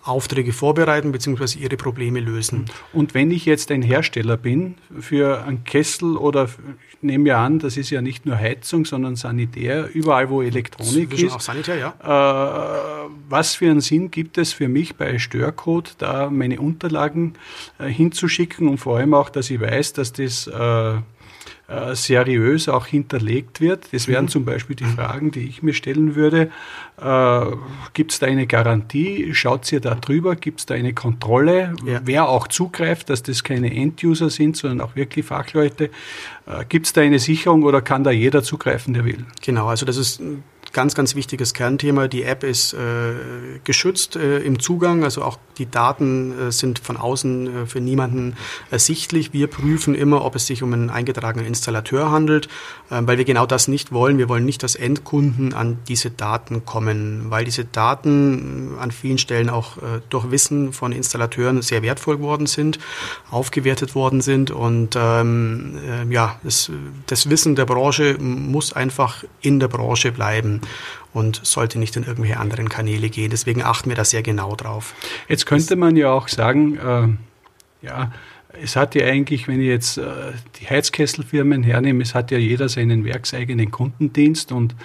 Aufträge 0.03 0.53
vorbereiten 0.53 1.11
bzw. 1.11 1.59
ihre 1.59 1.77
Probleme 1.77 2.19
lösen. 2.19 2.65
Und 2.93 3.13
wenn 3.13 3.31
ich 3.31 3.45
jetzt 3.45 3.71
ein 3.71 3.81
Hersteller 3.81 4.37
bin 4.37 4.75
für 4.99 5.43
einen 5.43 5.63
Kessel 5.63 6.17
oder 6.17 6.49
ich 6.89 6.97
nehme 7.01 7.29
ja 7.29 7.43
an, 7.43 7.59
das 7.59 7.77
ist 7.77 7.89
ja 7.89 8.01
nicht 8.01 8.25
nur 8.25 8.35
Heizung, 8.35 8.85
sondern 8.85 9.15
Sanitär, 9.15 9.89
überall 9.93 10.29
wo 10.29 10.41
Elektronik 10.41 11.13
ist. 11.13 11.31
Auch 11.31 11.41
Sanitär, 11.41 11.77
ja. 11.77 13.05
Äh, 13.05 13.09
was 13.29 13.55
für 13.55 13.69
einen 13.69 13.81
Sinn 13.81 14.11
gibt 14.11 14.37
es 14.37 14.53
für 14.53 14.67
mich 14.67 14.95
bei 14.95 15.19
Störcode, 15.19 15.95
da 15.97 16.29
meine 16.29 16.59
Unterlagen 16.59 17.33
äh, 17.79 17.87
hinzuschicken 17.87 18.67
und 18.67 18.77
vor 18.77 18.97
allem 18.97 19.13
auch, 19.13 19.29
dass 19.29 19.49
ich 19.49 19.61
weiß, 19.61 19.93
dass 19.93 20.13
das 20.13 20.47
äh, 20.47 20.93
äh, 21.71 21.95
seriös 21.95 22.67
auch 22.67 22.85
hinterlegt 22.85 23.61
wird. 23.61 23.87
Das 23.93 24.07
wären 24.07 24.25
mhm. 24.25 24.29
zum 24.29 24.45
Beispiel 24.45 24.75
die 24.75 24.83
Fragen, 24.83 25.31
die 25.31 25.41
ich 25.41 25.63
mir 25.63 25.73
stellen 25.73 26.15
würde. 26.15 26.51
Äh, 27.01 27.45
Gibt 27.93 28.11
es 28.11 28.19
da 28.19 28.27
eine 28.27 28.45
Garantie? 28.45 29.33
Schaut 29.33 29.71
ihr 29.71 29.79
da 29.79 29.95
drüber? 29.95 30.35
Gibt 30.35 30.59
es 30.59 30.65
da 30.65 30.73
eine 30.73 30.93
Kontrolle? 30.93 31.73
Ja. 31.85 32.01
Wer 32.03 32.27
auch 32.27 32.47
zugreift, 32.47 33.09
dass 33.09 33.23
das 33.23 33.43
keine 33.43 33.73
End-User 33.73 34.29
sind, 34.29 34.57
sondern 34.57 34.81
auch 34.81 34.95
wirklich 34.95 35.25
Fachleute? 35.25 35.85
Äh, 36.45 36.65
Gibt 36.67 36.87
es 36.87 36.93
da 36.93 37.01
eine 37.01 37.19
Sicherung 37.19 37.63
oder 37.63 37.81
kann 37.81 38.03
da 38.03 38.11
jeder 38.11 38.43
zugreifen, 38.43 38.93
der 38.93 39.05
will? 39.05 39.25
Genau, 39.41 39.67
also 39.67 39.85
das 39.85 39.97
ist 39.97 40.21
ganz, 40.73 40.95
ganz 40.95 41.15
wichtiges 41.15 41.53
Kernthema. 41.53 42.07
Die 42.07 42.23
App 42.23 42.43
ist 42.43 42.73
äh, 42.73 42.77
geschützt 43.63 44.15
äh, 44.15 44.39
im 44.39 44.59
Zugang, 44.59 45.03
also 45.03 45.23
auch 45.23 45.37
die 45.57 45.69
Daten 45.69 46.47
äh, 46.47 46.51
sind 46.51 46.79
von 46.79 46.97
außen 46.97 47.63
äh, 47.63 47.65
für 47.65 47.81
niemanden 47.81 48.35
ersichtlich. 48.69 49.33
Wir 49.33 49.47
prüfen 49.47 49.95
immer, 49.95 50.23
ob 50.23 50.35
es 50.35 50.47
sich 50.47 50.63
um 50.63 50.73
einen 50.73 50.89
eingetragenen 50.89 51.45
Installateur 51.45 52.11
handelt, 52.11 52.47
äh, 52.89 53.01
weil 53.01 53.17
wir 53.17 53.25
genau 53.25 53.45
das 53.45 53.67
nicht 53.67 53.91
wollen. 53.91 54.17
Wir 54.17 54.29
wollen 54.29 54.45
nicht, 54.45 54.63
dass 54.63 54.75
Endkunden 54.75 55.53
an 55.53 55.79
diese 55.87 56.09
Daten 56.09 56.65
kommen, 56.65 57.25
weil 57.29 57.45
diese 57.45 57.65
Daten 57.65 58.75
an 58.79 58.91
vielen 58.91 59.17
Stellen 59.17 59.49
auch 59.49 59.77
äh, 59.77 60.01
durch 60.09 60.31
Wissen 60.31 60.73
von 60.73 60.91
Installateuren 60.91 61.61
sehr 61.61 61.81
wertvoll 61.81 62.17
geworden 62.17 62.47
sind, 62.47 62.79
aufgewertet 63.29 63.95
worden 63.95 64.21
sind 64.21 64.51
und 64.51 64.95
ähm, 64.97 65.77
äh, 65.87 66.13
ja, 66.13 66.39
das, 66.43 66.71
das 67.07 67.29
Wissen 67.29 67.55
der 67.55 67.65
Branche 67.65 68.17
muss 68.19 68.73
einfach 68.73 69.23
in 69.41 69.59
der 69.59 69.67
Branche 69.67 70.11
bleiben 70.11 70.60
und 71.13 71.41
sollte 71.43 71.79
nicht 71.79 71.95
in 71.95 72.03
irgendwelche 72.03 72.39
anderen 72.39 72.69
Kanäle 72.69 73.09
gehen. 73.09 73.29
Deswegen 73.29 73.63
achten 73.63 73.89
wir 73.89 73.95
da 73.95 74.05
sehr 74.05 74.23
genau 74.23 74.55
drauf. 74.55 74.93
Jetzt 75.27 75.45
könnte 75.45 75.75
man 75.75 75.95
ja 75.95 76.11
auch 76.11 76.27
sagen, 76.27 76.77
äh, 76.77 77.07
Ja, 77.81 78.11
es 78.61 78.75
hat 78.75 78.95
ja 78.95 79.05
eigentlich, 79.05 79.47
wenn 79.47 79.59
ich 79.59 79.67
jetzt 79.67 79.97
äh, 79.97 80.03
die 80.59 80.69
Heizkesselfirmen 80.69 81.63
hernehme, 81.63 82.03
es 82.03 82.13
hat 82.13 82.31
ja 82.31 82.37
jeder 82.37 82.69
seinen 82.69 83.05
werkseigenen 83.05 83.71
Kundendienst 83.71 84.51
und 84.51 84.75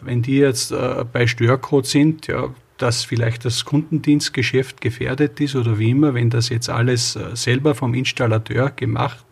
wenn 0.00 0.22
die 0.22 0.38
jetzt 0.38 0.72
äh, 0.72 1.04
bei 1.10 1.26
Störcode 1.26 1.86
sind, 1.86 2.26
ja, 2.26 2.50
dass 2.78 3.04
vielleicht 3.04 3.44
das 3.44 3.64
Kundendienstgeschäft 3.64 4.80
gefährdet 4.80 5.40
ist 5.40 5.56
oder 5.56 5.78
wie 5.78 5.90
immer, 5.90 6.14
wenn 6.14 6.30
das 6.30 6.48
jetzt 6.48 6.68
alles 6.68 7.16
äh, 7.16 7.34
selber 7.34 7.74
vom 7.74 7.94
Installateur 7.94 8.70
gemacht 8.70 9.24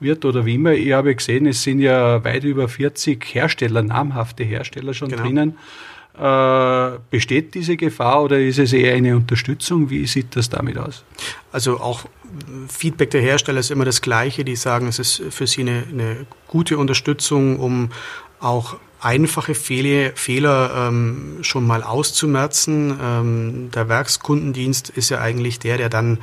wird 0.00 0.24
oder 0.24 0.46
wie 0.46 0.54
immer. 0.54 0.72
Ich 0.72 0.92
habe 0.92 1.14
gesehen, 1.14 1.46
es 1.46 1.62
sind 1.62 1.80
ja 1.80 2.24
weit 2.24 2.44
über 2.44 2.68
40 2.68 3.34
Hersteller, 3.34 3.82
namhafte 3.82 4.44
Hersteller 4.44 4.94
schon 4.94 5.08
genau. 5.08 5.22
drinnen. 5.22 5.58
Äh, 6.18 6.98
besteht 7.10 7.54
diese 7.54 7.76
Gefahr 7.76 8.22
oder 8.22 8.38
ist 8.38 8.58
es 8.58 8.72
eher 8.72 8.94
eine 8.94 9.16
Unterstützung? 9.16 9.90
Wie 9.90 10.06
sieht 10.06 10.34
das 10.34 10.48
damit 10.48 10.78
aus? 10.78 11.04
Also 11.52 11.78
auch 11.78 12.06
Feedback 12.68 13.10
der 13.10 13.20
Hersteller 13.20 13.60
ist 13.60 13.70
immer 13.70 13.84
das 13.84 14.00
gleiche. 14.00 14.42
Die 14.42 14.56
sagen, 14.56 14.86
es 14.86 14.98
ist 14.98 15.22
für 15.30 15.46
sie 15.46 15.60
eine, 15.60 15.84
eine 15.90 16.26
gute 16.48 16.78
Unterstützung, 16.78 17.58
um 17.58 17.90
auch 18.40 18.76
einfache 19.00 19.54
Fehle, 19.54 20.12
Fehler 20.14 20.88
ähm, 20.88 21.38
schon 21.42 21.66
mal 21.66 21.82
auszumerzen. 21.82 22.98
Ähm, 23.00 23.70
der 23.74 23.88
Werkskundendienst 23.88 24.90
ist 24.90 25.10
ja 25.10 25.20
eigentlich 25.20 25.58
der, 25.58 25.76
der 25.76 25.88
dann 25.88 26.18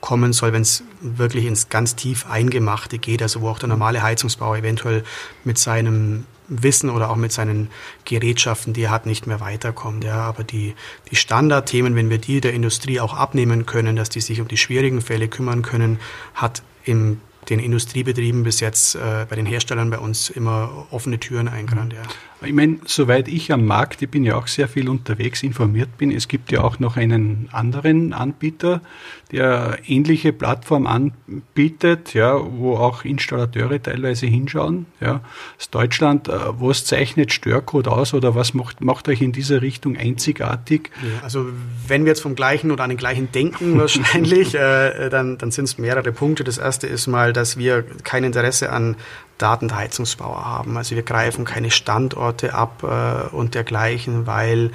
kommen 0.00 0.32
soll, 0.32 0.52
wenn 0.52 0.62
es 0.62 0.84
wirklich 1.00 1.44
ins 1.44 1.68
ganz 1.68 1.96
tief 1.96 2.26
Eingemachte 2.30 2.98
geht, 2.98 3.20
also 3.22 3.40
wo 3.40 3.48
auch 3.48 3.58
der 3.58 3.68
normale 3.68 4.02
Heizungsbauer 4.02 4.58
eventuell 4.58 5.02
mit 5.44 5.58
seinem 5.58 6.24
Wissen 6.48 6.88
oder 6.88 7.10
auch 7.10 7.16
mit 7.16 7.32
seinen 7.32 7.68
Gerätschaften, 8.04 8.72
die 8.72 8.82
er 8.82 8.90
hat, 8.90 9.06
nicht 9.06 9.26
mehr 9.26 9.40
weiterkommt. 9.40 10.04
Ja, 10.04 10.20
aber 10.20 10.44
die, 10.44 10.74
die 11.10 11.16
Standardthemen, 11.16 11.94
wenn 11.94 12.10
wir 12.10 12.18
die 12.18 12.40
der 12.40 12.54
Industrie 12.54 13.00
auch 13.00 13.14
abnehmen 13.14 13.66
können, 13.66 13.96
dass 13.96 14.08
die 14.08 14.20
sich 14.20 14.40
um 14.40 14.48
die 14.48 14.56
schwierigen 14.56 15.00
Fälle 15.00 15.28
kümmern 15.28 15.62
können, 15.62 15.98
hat 16.34 16.62
im 16.84 17.20
den 17.48 17.58
Industriebetrieben 17.58 18.42
bis 18.42 18.60
jetzt 18.60 18.94
äh, 18.94 19.26
bei 19.28 19.36
den 19.36 19.46
Herstellern 19.46 19.90
bei 19.90 19.98
uns 19.98 20.30
immer 20.30 20.86
offene 20.90 21.18
Türen 21.18 21.48
eingerannt. 21.48 21.94
Ja. 21.94 22.02
Ich 22.40 22.52
meine, 22.52 22.78
soweit 22.84 23.26
ich 23.26 23.52
am 23.52 23.64
Markt, 23.64 24.00
ich 24.00 24.08
bin 24.08 24.22
ja 24.22 24.36
auch 24.36 24.46
sehr 24.46 24.68
viel 24.68 24.88
unterwegs, 24.88 25.42
informiert 25.42 25.98
bin, 25.98 26.12
es 26.12 26.28
gibt 26.28 26.52
ja 26.52 26.62
auch 26.62 26.78
noch 26.78 26.96
einen 26.96 27.48
anderen 27.50 28.12
Anbieter, 28.12 28.80
der 29.32 29.78
ähnliche 29.86 30.32
Plattform 30.32 30.86
anbietet, 30.86 32.14
ja, 32.14 32.38
wo 32.40 32.76
auch 32.76 33.04
Installateure 33.04 33.82
teilweise 33.82 34.26
hinschauen. 34.26 34.86
Ja. 35.00 35.20
Das 35.56 35.70
Deutschland, 35.70 36.28
äh, 36.28 36.32
was 36.60 36.84
zeichnet 36.84 37.32
Störcode 37.32 37.88
aus 37.88 38.14
oder 38.14 38.36
was 38.36 38.54
macht, 38.54 38.82
macht 38.82 39.08
euch 39.08 39.20
in 39.20 39.32
dieser 39.32 39.60
Richtung 39.60 39.96
einzigartig? 39.96 40.90
Ja, 41.02 41.24
also 41.24 41.46
wenn 41.88 42.04
wir 42.04 42.10
jetzt 42.10 42.20
vom 42.20 42.36
gleichen 42.36 42.70
oder 42.70 42.84
an 42.84 42.90
den 42.90 42.98
gleichen 42.98 43.32
denken 43.32 43.78
wahrscheinlich, 43.78 44.54
äh, 44.54 45.08
dann, 45.10 45.38
dann 45.38 45.50
sind 45.50 45.64
es 45.64 45.76
mehrere 45.76 46.12
Punkte. 46.12 46.44
Das 46.44 46.58
erste 46.58 46.86
ist 46.86 47.08
mal, 47.08 47.32
dass 47.38 47.56
wir 47.56 47.84
kein 48.04 48.24
Interesse 48.24 48.70
an 48.70 48.96
Daten 49.38 49.72
haben. 49.72 50.76
Also 50.76 50.96
wir 50.96 51.02
greifen 51.02 51.44
keine 51.44 51.70
Standorte 51.70 52.54
ab 52.54 52.82
äh, 52.82 53.34
und 53.34 53.54
dergleichen, 53.54 54.26
weil 54.26 54.72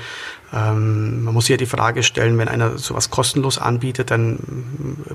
ähm, 0.54 1.24
man 1.24 1.34
muss 1.34 1.50
ja 1.50 1.58
die 1.58 1.66
Frage 1.66 2.02
stellen, 2.04 2.38
wenn 2.38 2.48
einer 2.48 2.78
sowas 2.78 3.10
kostenlos 3.10 3.58
anbietet, 3.58 4.10
dann 4.12 4.40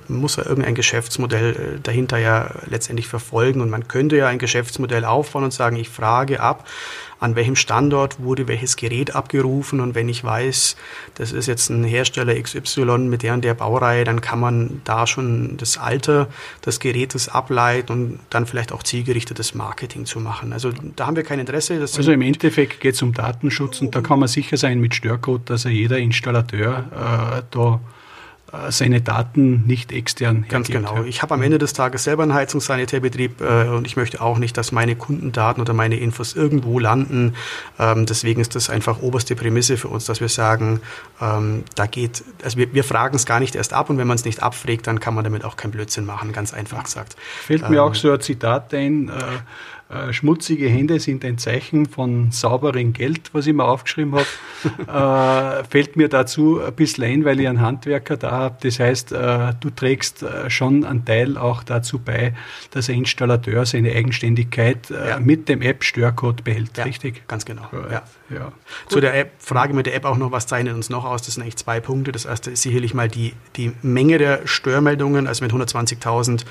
muss 0.08 0.36
er 0.36 0.46
irgendein 0.46 0.74
Geschäftsmodell 0.74 1.76
äh, 1.76 1.80
dahinter 1.80 2.18
ja 2.18 2.50
letztendlich 2.66 3.08
verfolgen 3.08 3.60
und 3.60 3.70
man 3.70 3.88
könnte 3.88 4.16
ja 4.16 4.28
ein 4.28 4.38
Geschäftsmodell 4.38 5.04
aufbauen 5.04 5.44
und 5.44 5.52
sagen, 5.52 5.76
ich 5.76 5.88
frage 5.88 6.40
ab, 6.40 6.66
an 7.20 7.34
welchem 7.34 7.56
Standort 7.56 8.20
wurde 8.20 8.48
welches 8.48 8.76
Gerät 8.76 9.14
abgerufen 9.14 9.80
und 9.80 9.94
wenn 9.94 10.08
ich 10.08 10.22
weiß, 10.22 10.76
das 11.14 11.32
ist 11.32 11.46
jetzt 11.46 11.68
ein 11.70 11.84
Hersteller 11.84 12.40
XY 12.40 12.98
mit 12.98 13.22
der 13.22 13.34
und 13.34 13.44
der 13.44 13.54
Baureihe, 13.54 14.04
dann 14.04 14.20
kann 14.20 14.40
man 14.40 14.80
da 14.84 15.06
schon 15.06 15.56
das 15.56 15.78
Alter 15.78 16.28
des 16.64 16.80
Gerätes 16.80 17.28
ableiten 17.28 17.92
und 17.92 18.20
dann 18.30 18.46
vielleicht 18.46 18.72
auch 18.72 18.82
zielgerichtetes 18.82 19.54
Marketing 19.54 20.06
zu 20.06 20.20
machen. 20.20 20.52
Also 20.52 20.70
da 20.96 21.06
haben 21.06 21.16
wir 21.16 21.24
kein 21.24 21.40
Interesse. 21.40 21.80
also 21.80 22.12
im 22.12 22.22
Endeffekt 22.22 22.80
geht 22.80 22.94
es 22.94 23.02
um 23.02 23.12
Datenschutz 23.12 23.80
und 23.80 23.94
da 23.94 24.00
kann 24.00 24.20
man 24.20 24.28
sicher 24.28 24.56
sein 24.56 24.80
mit 24.80 24.94
Störcode, 24.94 25.50
dass 25.50 25.64
er 25.64 25.72
jeder 25.72 25.98
Installateur 25.98 27.38
äh, 27.38 27.42
da 27.50 27.80
seine 28.70 29.02
Daten 29.02 29.66
nicht 29.66 29.92
extern 29.92 30.46
Ganz 30.48 30.68
hergibt. 30.68 30.90
genau. 30.90 31.04
Ich 31.04 31.22
habe 31.22 31.34
am 31.34 31.42
Ende 31.42 31.58
des 31.58 31.74
Tages 31.74 32.04
selber 32.04 32.22
einen 32.22 32.32
Heizungssanitärbetrieb 32.32 33.40
äh, 33.40 33.68
und 33.68 33.86
ich 33.86 33.96
möchte 33.96 34.20
auch 34.22 34.38
nicht, 34.38 34.56
dass 34.56 34.72
meine 34.72 34.96
Kundendaten 34.96 35.60
oder 35.60 35.74
meine 35.74 35.96
Infos 35.96 36.34
irgendwo 36.34 36.78
landen. 36.78 37.34
Ähm, 37.78 38.06
deswegen 38.06 38.40
ist 38.40 38.54
das 38.54 38.70
einfach 38.70 39.02
oberste 39.02 39.36
Prämisse 39.36 39.76
für 39.76 39.88
uns, 39.88 40.06
dass 40.06 40.20
wir 40.20 40.28
sagen, 40.28 40.80
ähm, 41.20 41.64
da 41.74 41.86
geht, 41.86 42.24
also 42.42 42.56
wir, 42.56 42.72
wir 42.72 42.84
fragen 42.84 43.16
es 43.16 43.26
gar 43.26 43.38
nicht 43.40 43.54
erst 43.54 43.74
ab 43.74 43.90
und 43.90 43.98
wenn 43.98 44.06
man 44.06 44.16
es 44.16 44.24
nicht 44.24 44.42
abfragt, 44.42 44.86
dann 44.86 44.98
kann 44.98 45.14
man 45.14 45.24
damit 45.24 45.44
auch 45.44 45.56
keinen 45.56 45.72
Blödsinn 45.72 46.06
machen, 46.06 46.32
ganz 46.32 46.54
einfach 46.54 46.84
gesagt. 46.84 47.16
Fällt 47.42 47.64
ähm, 47.64 47.70
mir 47.70 47.82
auch 47.82 47.94
so 47.94 48.12
ein 48.12 48.20
Zitat 48.20 48.72
ein, 48.72 49.08
äh, 49.08 49.12
äh, 49.12 49.16
schmutzige 50.10 50.68
Hände 50.68 51.00
sind 51.00 51.24
ein 51.24 51.38
Zeichen 51.38 51.86
von 51.86 52.30
sauberem 52.30 52.92
Geld, 52.92 53.30
was 53.32 53.46
ich 53.46 53.54
mir 53.54 53.64
aufgeschrieben 53.64 54.14
habe. 54.16 55.60
äh, 55.62 55.64
fällt 55.64 55.96
mir 55.96 56.08
dazu 56.08 56.60
ein 56.60 56.74
bisschen 56.74 57.04
ein, 57.04 57.24
weil 57.24 57.40
ich 57.40 57.48
einen 57.48 57.60
Handwerker 57.60 58.16
da 58.16 58.30
habe. 58.30 58.56
Das 58.62 58.80
heißt, 58.80 59.12
äh, 59.12 59.54
du 59.60 59.70
trägst 59.70 60.22
äh, 60.22 60.50
schon 60.50 60.84
einen 60.84 61.04
Teil 61.04 61.38
auch 61.38 61.62
dazu 61.62 61.98
bei, 61.98 62.34
dass 62.70 62.86
der 62.86 62.96
Installateur 62.96 63.64
seine 63.64 63.92
Eigenständigkeit 63.92 64.90
äh, 64.90 65.10
ja. 65.10 65.20
mit 65.20 65.48
dem 65.48 65.62
App-Störcode 65.62 66.44
behält, 66.44 66.76
ja, 66.76 66.84
richtig? 66.84 67.26
Ganz 67.26 67.44
genau. 67.44 67.68
Ja. 67.90 68.02
Ja. 68.30 68.52
Zu 68.88 69.00
der 69.00 69.18
App, 69.18 69.32
Frage 69.38 69.72
mit 69.72 69.86
der 69.86 69.94
App 69.94 70.04
auch 70.04 70.16
noch, 70.16 70.32
was 70.32 70.46
zeichnet 70.46 70.74
uns 70.74 70.90
noch 70.90 71.04
aus? 71.04 71.22
Das 71.22 71.34
sind 71.34 71.42
eigentlich 71.42 71.56
zwei 71.56 71.80
Punkte. 71.80 72.12
Das 72.12 72.26
erste 72.26 72.50
ist 72.50 72.62
sicherlich 72.62 72.92
mal 72.92 73.08
die, 73.08 73.34
die 73.56 73.72
Menge 73.82 74.18
der 74.18 74.46
Störmeldungen, 74.46 75.26
also 75.26 75.44
mit 75.44 75.52
120.000 75.52 76.44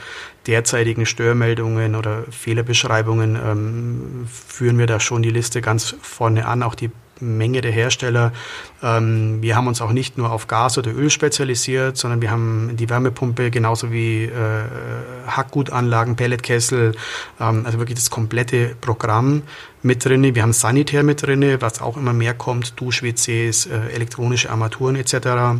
derzeitigen 0.47 1.05
Störmeldungen 1.05 1.95
oder 1.95 2.23
Fehlerbeschreibungen 2.31 3.35
ähm, 3.35 4.27
führen 4.27 4.79
wir 4.79 4.87
da 4.87 4.99
schon 4.99 5.21
die 5.21 5.29
Liste 5.29 5.61
ganz 5.61 5.95
vorne 6.01 6.47
an, 6.47 6.63
auch 6.63 6.75
die 6.75 6.89
Menge 7.21 7.61
der 7.61 7.71
Hersteller. 7.71 8.33
Ähm, 8.81 9.41
wir 9.41 9.55
haben 9.55 9.67
uns 9.67 9.81
auch 9.81 9.91
nicht 9.91 10.17
nur 10.17 10.31
auf 10.31 10.47
Gas 10.47 10.77
oder 10.77 10.93
Öl 10.93 11.09
spezialisiert, 11.09 11.97
sondern 11.97 12.21
wir 12.21 12.31
haben 12.31 12.71
die 12.75 12.89
Wärmepumpe 12.89 13.51
genauso 13.51 13.91
wie 13.91 14.25
äh, 14.25 14.31
Hackgutanlagen, 15.27 16.15
Pelletkessel, 16.15 16.95
ähm, 17.39 17.65
also 17.65 17.79
wirklich 17.79 17.97
das 17.97 18.09
komplette 18.09 18.75
Programm 18.81 19.43
mit 19.81 20.03
drin. 20.05 20.35
Wir 20.35 20.41
haben 20.41 20.53
Sanitär 20.53 21.03
mit 21.03 21.21
drin, 21.21 21.57
was 21.59 21.81
auch 21.81 21.97
immer 21.97 22.13
mehr 22.13 22.33
kommt, 22.33 22.79
Dusch-WCs, 22.79 23.67
äh, 23.67 23.93
elektronische 23.93 24.49
Armaturen 24.49 24.95
etc. 24.95 25.59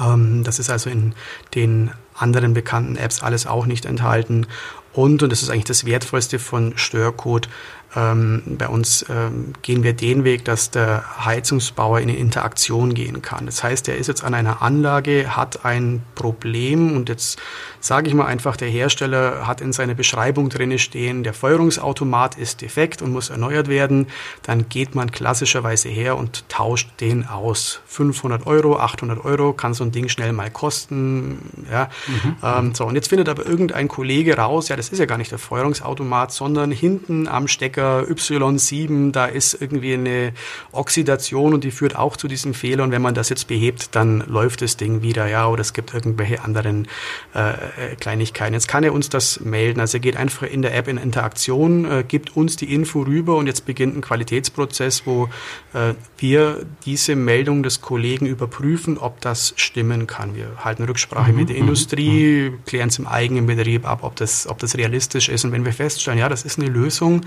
Ähm, 0.00 0.44
das 0.44 0.58
ist 0.58 0.70
also 0.70 0.90
in 0.90 1.14
den 1.54 1.90
anderen 2.14 2.54
bekannten 2.54 2.96
Apps 2.96 3.22
alles 3.22 3.46
auch 3.46 3.66
nicht 3.66 3.86
enthalten. 3.86 4.46
Und, 4.92 5.22
und 5.22 5.30
das 5.30 5.42
ist 5.42 5.50
eigentlich 5.50 5.64
das 5.64 5.84
Wertvollste 5.84 6.38
von 6.38 6.74
Störcode, 6.76 7.48
ähm, 7.96 8.42
bei 8.58 8.68
uns 8.68 9.04
ähm, 9.08 9.52
gehen 9.62 9.82
wir 9.82 9.92
den 9.92 10.24
Weg, 10.24 10.44
dass 10.44 10.70
der 10.70 11.24
Heizungsbauer 11.24 12.00
in 12.00 12.08
eine 12.08 12.18
Interaktion 12.18 12.94
gehen 12.94 13.22
kann. 13.22 13.46
Das 13.46 13.62
heißt, 13.62 13.88
er 13.88 13.96
ist 13.96 14.08
jetzt 14.08 14.24
an 14.24 14.34
einer 14.34 14.62
Anlage, 14.62 15.36
hat 15.36 15.64
ein 15.64 16.02
Problem 16.14 16.96
und 16.96 17.08
jetzt 17.08 17.38
sage 17.80 18.08
ich 18.08 18.14
mal 18.14 18.26
einfach, 18.26 18.56
der 18.56 18.68
Hersteller 18.68 19.46
hat 19.46 19.60
in 19.60 19.72
seiner 19.72 19.94
Beschreibung 19.94 20.48
drinne 20.48 20.78
stehen, 20.78 21.22
der 21.22 21.34
Feuerungsautomat 21.34 22.36
ist 22.36 22.62
defekt 22.62 23.02
und 23.02 23.12
muss 23.12 23.30
erneuert 23.30 23.68
werden. 23.68 24.06
Dann 24.42 24.68
geht 24.68 24.94
man 24.94 25.12
klassischerweise 25.12 25.88
her 25.88 26.16
und 26.16 26.48
tauscht 26.48 26.88
den 27.00 27.26
aus. 27.28 27.80
500 27.86 28.46
Euro, 28.46 28.78
800 28.78 29.24
Euro 29.24 29.52
kann 29.52 29.74
so 29.74 29.84
ein 29.84 29.92
Ding 29.92 30.08
schnell 30.08 30.32
mal 30.32 30.50
kosten. 30.50 31.66
Ja. 31.70 31.90
Mhm. 32.06 32.36
Ähm, 32.42 32.74
so, 32.74 32.86
und 32.86 32.94
jetzt 32.94 33.08
findet 33.08 33.28
aber 33.28 33.46
irgendein 33.46 33.88
Kollege 33.88 34.36
raus, 34.36 34.68
ja, 34.68 34.76
das 34.76 34.88
ist 34.88 34.98
ja 34.98 35.06
gar 35.06 35.18
nicht 35.18 35.30
der 35.30 35.38
Feuerungsautomat, 35.38 36.32
sondern 36.32 36.70
hinten 36.70 37.28
am 37.28 37.46
Stecker 37.46 37.83
Marker 37.84 38.06
Y7, 38.08 39.12
da 39.12 39.26
ist 39.26 39.60
irgendwie 39.60 39.94
eine 39.94 40.32
Oxidation 40.72 41.54
und 41.54 41.64
die 41.64 41.70
führt 41.70 41.96
auch 41.96 42.16
zu 42.16 42.28
diesem 42.28 42.54
Fehler. 42.54 42.84
Und 42.84 42.90
wenn 42.90 43.02
man 43.02 43.14
das 43.14 43.28
jetzt 43.28 43.46
behebt, 43.46 43.94
dann 43.94 44.24
läuft 44.26 44.62
das 44.62 44.76
Ding 44.76 45.02
wieder, 45.02 45.26
ja, 45.26 45.46
oder 45.46 45.60
es 45.60 45.72
gibt 45.72 45.94
irgendwelche 45.94 46.42
anderen 46.42 46.88
äh, 47.34 47.50
äh, 47.50 47.96
Kleinigkeiten. 47.98 48.54
Jetzt 48.54 48.68
kann 48.68 48.84
er 48.84 48.92
uns 48.92 49.08
das 49.08 49.40
melden. 49.40 49.80
Also 49.80 49.98
er 49.98 50.00
geht 50.00 50.16
einfach 50.16 50.46
in 50.46 50.62
der 50.62 50.74
App 50.74 50.88
in 50.88 50.96
Interaktion, 50.96 51.84
äh, 51.84 52.04
gibt 52.06 52.36
uns 52.36 52.56
die 52.56 52.72
Info 52.72 53.02
rüber 53.02 53.36
und 53.36 53.46
jetzt 53.46 53.66
beginnt 53.66 53.96
ein 53.96 54.00
Qualitätsprozess, 54.00 55.06
wo 55.06 55.28
äh, 55.74 55.94
wir 56.18 56.64
diese 56.84 57.16
Meldung 57.16 57.62
des 57.62 57.80
Kollegen 57.80 58.26
überprüfen, 58.26 58.98
ob 58.98 59.20
das 59.20 59.52
stimmen 59.56 60.06
kann. 60.06 60.34
Wir 60.34 60.64
halten 60.64 60.84
Rücksprache 60.84 61.32
mhm. 61.32 61.38
mit 61.38 61.48
der 61.50 61.56
Industrie, 61.56 62.50
mhm. 62.50 62.64
klären 62.64 62.88
es 62.88 62.98
im 62.98 63.06
eigenen 63.06 63.46
Betrieb 63.46 63.86
ab, 63.86 64.00
ob 64.02 64.16
das, 64.16 64.46
ob 64.46 64.58
das 64.58 64.76
realistisch 64.76 65.28
ist. 65.28 65.44
Und 65.44 65.52
wenn 65.52 65.64
wir 65.64 65.72
feststellen, 65.72 66.18
ja, 66.18 66.28
das 66.28 66.44
ist 66.44 66.58
eine 66.58 66.68
Lösung, 66.68 67.22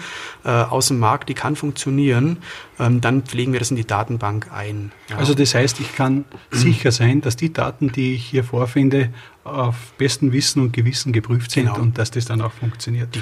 äh, 0.48 0.50
aus 0.50 0.88
dem 0.88 0.98
Markt, 0.98 1.28
die 1.28 1.34
kann 1.34 1.58
funktionieren, 1.58 2.38
ähm, 2.80 3.02
dann 3.02 3.24
pflegen 3.24 3.52
wir 3.52 3.60
das 3.60 3.70
in 3.70 3.76
die 3.76 3.86
Datenbank 3.86 4.50
ein. 4.52 4.94
Ja. 5.10 5.18
Also 5.18 5.34
das 5.34 5.54
heißt, 5.54 5.82
ich 5.82 5.94
kann 5.94 6.24
sicher 6.52 6.92
sein, 6.94 7.20
dass 7.20 7.36
die 7.36 7.52
Daten, 7.52 7.92
die 7.92 8.16
ich 8.16 8.26
hier 8.26 8.46
vorfinde, 8.46 9.10
auf 9.44 9.76
besten 9.98 10.32
Wissen 10.32 10.62
und 10.62 10.72
Gewissen 10.72 11.12
geprüft 11.12 11.52
sind 11.52 11.66
genau. 11.66 11.80
und 11.80 11.98
dass 11.98 12.12
das 12.12 12.26
dann 12.26 12.42
auch 12.42 12.54
funktioniert. 12.54 13.14
Die 13.14 13.22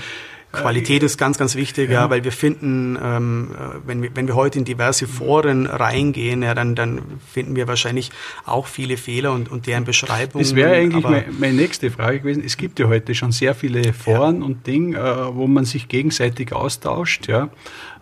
Qualität 0.56 1.04
ist 1.04 1.18
ganz, 1.18 1.38
ganz 1.38 1.56
wichtig, 1.56 1.90
ja, 1.90 2.02
ja 2.02 2.10
weil 2.10 2.24
wir 2.24 2.32
finden, 2.32 2.98
ähm, 3.02 3.52
wenn, 3.86 4.02
wir, 4.02 4.10
wenn 4.16 4.28
wir 4.28 4.36
heute 4.36 4.60
in 4.60 4.66
diverse 4.66 5.08
Foren 5.08 5.66
reingehen, 5.68 6.42
ja, 6.42 6.54
dann, 6.54 6.76
dann 6.76 7.02
finden 7.32 7.56
wir 7.56 7.68
wahrscheinlich 7.68 8.12
auch 8.46 8.68
viele 8.68 8.98
Fehler 8.98 9.32
und, 9.32 9.50
und 9.52 9.68
deren 9.68 9.84
Beschreibungen. 9.84 10.44
Das 10.44 10.56
wäre 10.56 10.76
eigentlich 10.76 11.04
meine, 11.04 11.26
meine 11.38 11.54
nächste 11.54 11.92
Frage 11.92 12.20
gewesen. 12.20 12.44
Es 12.46 12.58
gibt 12.58 12.80
ja 12.80 12.88
heute 12.88 13.16
schon 13.16 13.32
sehr 13.32 13.56
viele 13.56 13.94
Foren 13.94 14.40
ja. 14.40 14.46
und 14.46 14.68
Dinge, 14.68 14.98
äh, 14.98 15.36
wo 15.36 15.48
man 15.48 15.66
sich 15.66 15.88
gegenseitig 15.88 16.54
austauscht. 16.54 17.28
Ja. 17.28 17.50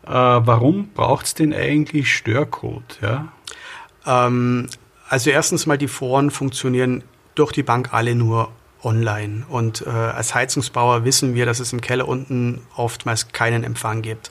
Äh, 0.05 0.09
warum 0.09 0.89
braucht 0.93 1.25
es 1.25 1.33
denn 1.33 1.53
eigentlich 1.53 2.13
Störcode? 2.13 2.99
Ja? 3.01 3.31
Ähm, 4.05 4.67
also 5.07 5.29
erstens 5.29 5.65
mal 5.65 5.77
die 5.77 5.87
Foren 5.87 6.31
funktionieren 6.31 7.03
durch 7.35 7.51
die 7.51 7.63
Bank 7.63 7.93
alle 7.93 8.15
nur 8.15 8.49
online. 8.83 9.45
Und 9.49 9.85
äh, 9.85 9.89
als 9.89 10.35
Heizungsbauer 10.35 11.05
wissen 11.05 11.35
wir, 11.35 11.45
dass 11.45 11.59
es 11.59 11.73
im 11.73 11.81
Keller 11.81 12.07
unten 12.07 12.61
oftmals 12.75 13.31
keinen 13.31 13.63
Empfang 13.63 14.01
gibt. 14.01 14.29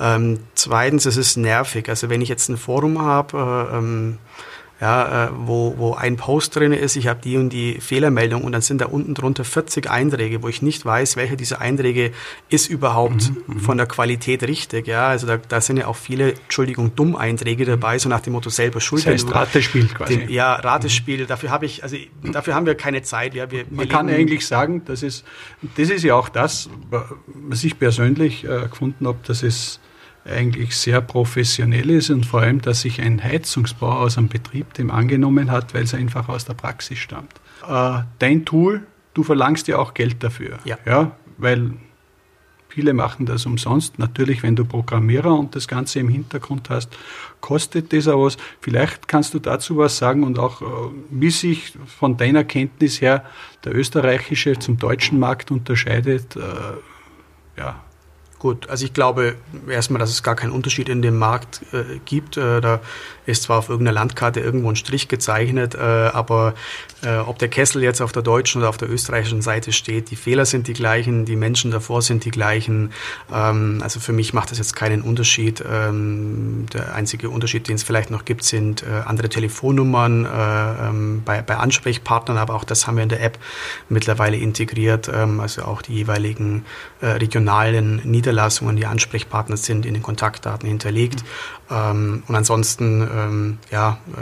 Ähm, 0.00 0.40
zweitens, 0.54 1.06
es 1.06 1.16
ist 1.16 1.36
nervig. 1.36 1.88
Also 1.88 2.08
wenn 2.10 2.22
ich 2.22 2.28
jetzt 2.28 2.48
ein 2.48 2.56
Forum 2.56 3.00
habe, 3.00 3.68
äh, 3.72 3.76
ähm, 3.76 4.18
ja, 4.84 5.28
äh, 5.28 5.30
wo, 5.34 5.76
wo 5.78 5.94
ein 5.94 6.18
Post 6.18 6.56
drin 6.56 6.72
ist, 6.72 6.94
ich 6.96 7.06
habe 7.06 7.18
die 7.24 7.38
und 7.38 7.48
die 7.48 7.80
Fehlermeldung 7.80 8.44
und 8.44 8.52
dann 8.52 8.60
sind 8.60 8.82
da 8.82 8.84
unten 8.84 9.14
drunter 9.14 9.42
40 9.42 9.90
Einträge, 9.90 10.42
wo 10.42 10.48
ich 10.48 10.60
nicht 10.60 10.84
weiß, 10.84 11.16
welcher 11.16 11.36
dieser 11.36 11.62
Einträge 11.62 12.12
ist 12.50 12.68
überhaupt 12.68 13.30
mhm, 13.30 13.54
mhm, 13.54 13.60
von 13.60 13.78
der 13.78 13.86
Qualität 13.86 14.42
richtig. 14.42 14.86
Ja, 14.86 15.08
also 15.08 15.26
da, 15.26 15.38
da 15.38 15.62
sind 15.62 15.78
ja 15.78 15.86
auch 15.86 15.96
viele, 15.96 16.34
Entschuldigung, 16.34 16.94
Dumm-Einträge 16.94 17.64
dabei, 17.64 17.98
so 17.98 18.10
nach 18.10 18.20
dem 18.20 18.34
Motto 18.34 18.50
selber 18.50 18.82
schuld. 18.82 19.06
Das 19.06 19.14
heißt 19.14 19.34
Ratespiel 19.34 19.86
quasi. 19.86 20.18
Den, 20.18 20.28
ja, 20.28 20.52
Ratespiel. 20.52 21.22
Mhm. 21.22 21.28
Dafür 21.28 21.48
habe 21.48 21.64
ich, 21.64 21.82
also 21.82 21.96
dafür 22.22 22.54
haben 22.54 22.66
wir 22.66 22.74
keine 22.74 23.00
Zeit. 23.00 23.34
Ja, 23.34 23.50
wir, 23.50 23.64
Man 23.70 23.88
kann 23.88 24.10
eigentlich 24.10 24.46
sagen, 24.46 24.82
das 24.84 25.02
ist, 25.02 25.24
das 25.78 25.88
ist 25.88 26.02
ja 26.02 26.14
auch 26.14 26.28
das, 26.28 26.68
was 27.26 27.64
ich 27.64 27.78
persönlich 27.78 28.44
äh, 28.44 28.68
gefunden 28.68 29.06
habe, 29.06 29.16
dass 29.26 29.42
es 29.42 29.80
eigentlich 30.24 30.76
sehr 30.76 31.00
professionell 31.00 31.90
ist 31.90 32.10
und 32.10 32.24
vor 32.24 32.40
allem, 32.40 32.60
dass 32.60 32.80
sich 32.82 33.00
ein 33.00 33.22
Heizungsbauer 33.22 33.98
aus 33.98 34.16
einem 34.16 34.28
Betrieb 34.28 34.72
dem 34.74 34.90
angenommen 34.90 35.50
hat, 35.50 35.74
weil 35.74 35.84
es 35.84 35.94
einfach 35.94 36.28
aus 36.28 36.44
der 36.44 36.54
Praxis 36.54 36.98
stammt. 36.98 37.32
Äh, 37.68 38.00
dein 38.18 38.44
Tool, 38.44 38.86
du 39.12 39.22
verlangst 39.22 39.68
ja 39.68 39.78
auch 39.78 39.94
Geld 39.94 40.22
dafür. 40.22 40.58
Ja. 40.64 40.78
ja. 40.86 41.12
Weil 41.36 41.72
viele 42.68 42.94
machen 42.94 43.26
das 43.26 43.44
umsonst. 43.46 43.98
Natürlich, 43.98 44.42
wenn 44.42 44.56
du 44.56 44.64
Programmierer 44.64 45.32
und 45.38 45.54
das 45.54 45.68
Ganze 45.68 46.00
im 46.00 46.08
Hintergrund 46.08 46.70
hast, 46.70 46.96
kostet 47.40 47.92
das 47.92 48.08
auch 48.08 48.24
was. 48.24 48.36
Vielleicht 48.60 49.08
kannst 49.08 49.34
du 49.34 49.38
dazu 49.38 49.76
was 49.76 49.98
sagen 49.98 50.24
und 50.24 50.38
auch, 50.38 50.62
äh, 50.62 50.64
wie 51.10 51.30
sich 51.30 51.74
von 51.86 52.16
deiner 52.16 52.44
Kenntnis 52.44 53.00
her 53.00 53.24
der 53.64 53.74
österreichische 53.74 54.58
zum 54.58 54.78
deutschen 54.78 55.18
Markt 55.18 55.50
unterscheidet. 55.50 56.36
Äh, 56.36 56.40
ja, 57.58 57.84
Gut, 58.44 58.68
also 58.68 58.84
ich 58.84 58.92
glaube 58.92 59.36
erstmal, 59.70 60.00
dass 60.00 60.10
es 60.10 60.22
gar 60.22 60.36
keinen 60.36 60.52
Unterschied 60.52 60.90
in 60.90 61.00
dem 61.00 61.16
Markt 61.16 61.62
äh, 61.72 61.98
gibt. 62.04 62.36
Äh, 62.36 62.60
da 62.60 62.80
ist 63.26 63.44
zwar 63.44 63.58
auf 63.58 63.70
irgendeiner 63.70 63.94
Landkarte 63.94 64.40
irgendwo 64.40 64.68
ein 64.68 64.76
Strich 64.76 65.08
gezeichnet, 65.08 65.74
äh, 65.74 65.78
aber 65.78 66.52
äh, 67.02 67.16
ob 67.18 67.38
der 67.38 67.48
Kessel 67.48 67.82
jetzt 67.82 68.00
auf 68.00 68.12
der 68.12 68.22
deutschen 68.22 68.60
oder 68.60 68.68
auf 68.68 68.76
der 68.76 68.90
österreichischen 68.90 69.42
Seite 69.42 69.72
steht, 69.72 70.10
die 70.10 70.16
Fehler 70.16 70.46
sind 70.46 70.68
die 70.68 70.72
gleichen, 70.72 71.24
die 71.24 71.36
Menschen 71.36 71.70
davor 71.70 72.02
sind 72.02 72.24
die 72.24 72.30
gleichen. 72.30 72.92
Ähm, 73.32 73.80
also 73.82 74.00
für 74.00 74.12
mich 74.12 74.34
macht 74.34 74.50
das 74.50 74.58
jetzt 74.58 74.76
keinen 74.76 75.02
Unterschied. 75.02 75.64
Ähm, 75.66 76.66
der 76.72 76.94
einzige 76.94 77.30
Unterschied, 77.30 77.68
den 77.68 77.76
es 77.76 77.82
vielleicht 77.82 78.10
noch 78.10 78.24
gibt, 78.24 78.44
sind 78.44 78.82
äh, 78.82 79.02
andere 79.06 79.28
Telefonnummern 79.28 80.24
äh, 80.24 80.88
ähm, 80.88 81.22
bei, 81.24 81.42
bei 81.42 81.56
Ansprechpartnern, 81.56 82.38
aber 82.38 82.54
auch 82.54 82.64
das 82.64 82.86
haben 82.86 82.96
wir 82.96 83.02
in 83.02 83.08
der 83.08 83.22
App 83.22 83.38
mittlerweile 83.88 84.36
integriert. 84.36 85.10
Ähm, 85.12 85.40
also 85.40 85.62
auch 85.62 85.82
die 85.82 85.94
jeweiligen 85.94 86.64
regionalen 87.02 87.96
Niederlassungen, 88.04 88.33
die 88.76 88.86
Ansprechpartner 88.86 89.56
sind, 89.56 89.86
in 89.86 89.94
den 89.94 90.02
Kontaktdaten 90.02 90.68
hinterlegt. 90.68 91.24
Mhm. 91.70 92.22
und 92.28 92.34
ansonsten, 92.34 93.00
ähm, 93.00 93.58
ja, 93.70 93.98
äh, 94.12 94.20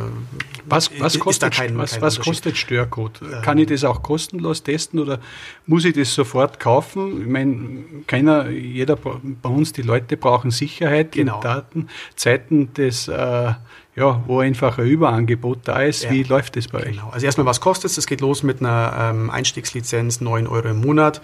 was, 0.67 0.91
was 1.01 1.19
kostet, 1.19 1.53
kein, 1.53 1.77
was, 1.77 1.93
kein 1.93 2.03
was 2.03 2.21
kostet 2.21 2.57
Störcode? 2.57 3.21
Ähm, 3.21 3.43
Kann 3.43 3.59
ich 3.59 3.67
das 3.67 3.83
auch 3.83 4.03
kostenlos 4.03 4.63
testen 4.63 5.01
oder 5.01 5.19
muss 5.67 5.85
ich 5.85 5.95
das 5.95 6.15
sofort 6.15 6.61
kaufen? 6.61 7.21
Ich 7.23 7.27
meine, 7.27 7.85
keiner, 8.07 8.49
jeder 8.49 8.97
bei 8.97 9.49
uns, 9.49 9.73
die 9.73 9.83
Leute 9.83 10.17
brauchen 10.17 10.53
Sicherheit 10.53 11.13
genau. 11.13 11.37
in 11.37 11.41
Daten, 11.43 11.89
Zeiten 12.15 12.73
des 12.75 13.09
äh, 13.09 13.55
ja, 13.95 14.23
wo 14.27 14.41
einfach 14.41 14.79
ein 14.79 14.87
Überangebot 14.87 15.61
da 15.65 15.83
ist. 15.83 16.05
Ja. 16.05 16.11
Wie 16.11 16.23
läuft 16.23 16.57
das 16.57 16.69
bei 16.69 16.79
euch? 16.79 16.97
Genau. 16.97 17.11
Also 17.11 17.27
erstmal, 17.27 17.47
was 17.47 17.61
kostet 17.61 17.91
es? 17.91 17.97
Das 17.97 18.07
geht 18.07 18.23
los 18.23 18.43
mit 18.43 18.61
einer 18.61 18.95
ähm, 18.99 19.29
Einstiegslizenz, 19.29 20.23
9 20.23 20.47
Euro 20.47 20.69
im 20.69 20.81
Monat. 20.81 21.21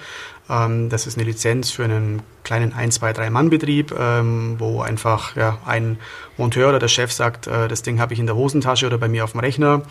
Ähm, 0.50 0.90
das 0.90 1.07
ist 1.07 1.16
eine 1.16 1.24
Lizenz 1.24 1.70
für 1.70 1.85
einen 1.85 2.20
kleinen 2.44 2.74
1, 2.74 2.96
2, 2.96 3.14
3 3.14 3.31
Mann-Betrieb, 3.31 3.94
ähm, 3.98 4.57
wo 4.59 4.83
einfach 4.83 5.35
ja, 5.35 5.59
ein 5.64 5.98
Monteur 6.37 6.68
oder 6.68 6.78
der 6.78 6.88
Chef 6.88 7.11
sagt, 7.11 7.46
äh, 7.46 7.68
das 7.68 7.83
Ding 7.83 8.00
habe 8.00 8.12
ich 8.12 8.20
in 8.20 8.26
der 8.26 8.37
Hosentasche 8.37 8.87
oder 8.87 8.98
bei 8.98 9.09
mir 9.09 9.24
auf 9.24 9.33
dem 9.33 9.40
Rechner. 9.40 9.83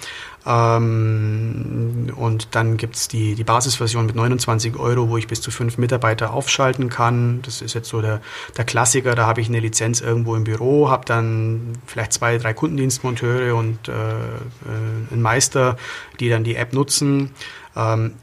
Ähm, 0.46 2.14
und 2.16 2.56
dann 2.56 2.78
gibt's 2.78 3.08
die, 3.08 3.36
die 3.36 3.44
Basisversion 3.44 4.06
mit 4.06 4.16
29 4.16 4.78
Euro, 4.78 5.10
wo 5.10 5.18
ich 5.18 5.28
bis 5.28 5.42
zu 5.42 5.52
fünf 5.52 5.78
Mitarbeiter 5.78 6.34
aufschalten 6.34 6.90
kann. 6.90 7.42
Das 7.42 7.62
ist 7.62 7.74
jetzt 7.74 7.90
so 7.90 8.02
der, 8.02 8.22
der 8.56 8.66
Klassiker. 8.66 9.16
Da 9.16 9.26
habe 9.28 9.42
ich 9.42 9.50
eine 9.50 9.60
Lizenz 9.60 10.02
irgendwo 10.02 10.36
im 10.36 10.44
Büro, 10.44 10.90
habe 10.90 11.06
dann 11.06 11.74
vielleicht 11.86 12.14
zwei, 12.14 12.38
drei 12.38 12.54
Kundendienstmonteure 12.54 13.56
und 13.56 13.88
äh, 13.88 13.92
äh, 13.92 15.12
einen 15.12 15.22
Meister, 15.22 15.78
die 16.20 16.30
dann 16.30 16.44
die 16.44 16.56
App 16.56 16.74
nutzen. 16.74 17.32
Ähm, 17.76 18.14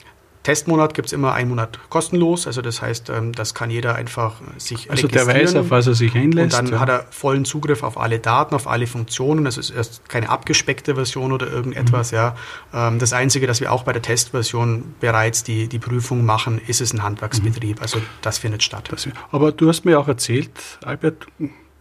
Testmonat 0.45 0.93
gibt 0.93 1.07
es 1.07 1.13
immer 1.13 1.33
einen 1.33 1.49
Monat 1.49 1.79
kostenlos. 1.89 2.47
Also 2.47 2.63
das 2.63 2.81
heißt, 2.83 3.09
ähm, 3.09 3.33
das 3.33 3.55
kann 3.55 3.71
jeder 3.71 3.95
einfach 3.95 4.41
sich 4.59 4.91
Also 4.91 5.09
der 5.09 5.27
weiß, 5.27 5.57
auf 5.57 5.71
was 5.71 5.87
er 5.87 5.95
sich 5.95 6.15
einlässt. 6.15 6.59
Und 6.61 6.69
dann 6.69 6.73
ja. 6.75 6.81
hat 6.81 6.89
er 6.91 7.07
vollen 7.11 7.45
Zugriff 7.47 7.83
auf 7.83 7.99
alle 7.99 8.19
Daten, 8.19 8.55
auf 8.55 8.69
alle 8.69 8.87
Funktionen. 8.87 9.45
Das 9.45 9.57
ist 9.57 9.71
erst 9.71 10.09
keine 10.09 10.29
abgespeckte 10.29 10.95
Version 10.95 11.33
oder 11.33 11.51
irgendetwas. 11.51 12.13
Mhm. 12.13 12.17
Ja. 12.17 12.37
Ähm, 12.75 12.99
das 12.99 13.15
Einzige, 13.15 13.47
dass 13.47 13.61
wir 13.61 13.73
auch 13.73 13.85
bei 13.85 13.93
der 13.93 14.03
Testversion 14.03 14.95
bereits 15.01 15.45
die, 15.45 15.67
die 15.67 15.79
Prüfung 15.79 16.25
machen, 16.27 16.61
ist 16.67 16.83
es 16.83 16.93
ein 16.93 17.03
Handwerksbetrieb. 17.03 17.79
Mhm. 17.79 17.83
Also 17.83 17.99
das 18.21 18.39
findet 18.39 18.63
statt. 18.63 18.91
Aber 19.33 19.51
du 19.51 19.69
hast 19.69 19.87
mir 19.87 19.99
auch 19.99 20.09
erzählt, 20.09 20.51
Albert, 20.85 21.27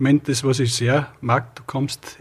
meine, 0.03 0.19
das, 0.19 0.43
was 0.43 0.59
ich 0.59 0.75
sehr 0.75 1.07
mag, 1.21 1.55
du 1.55 1.63
kommst 1.65 2.17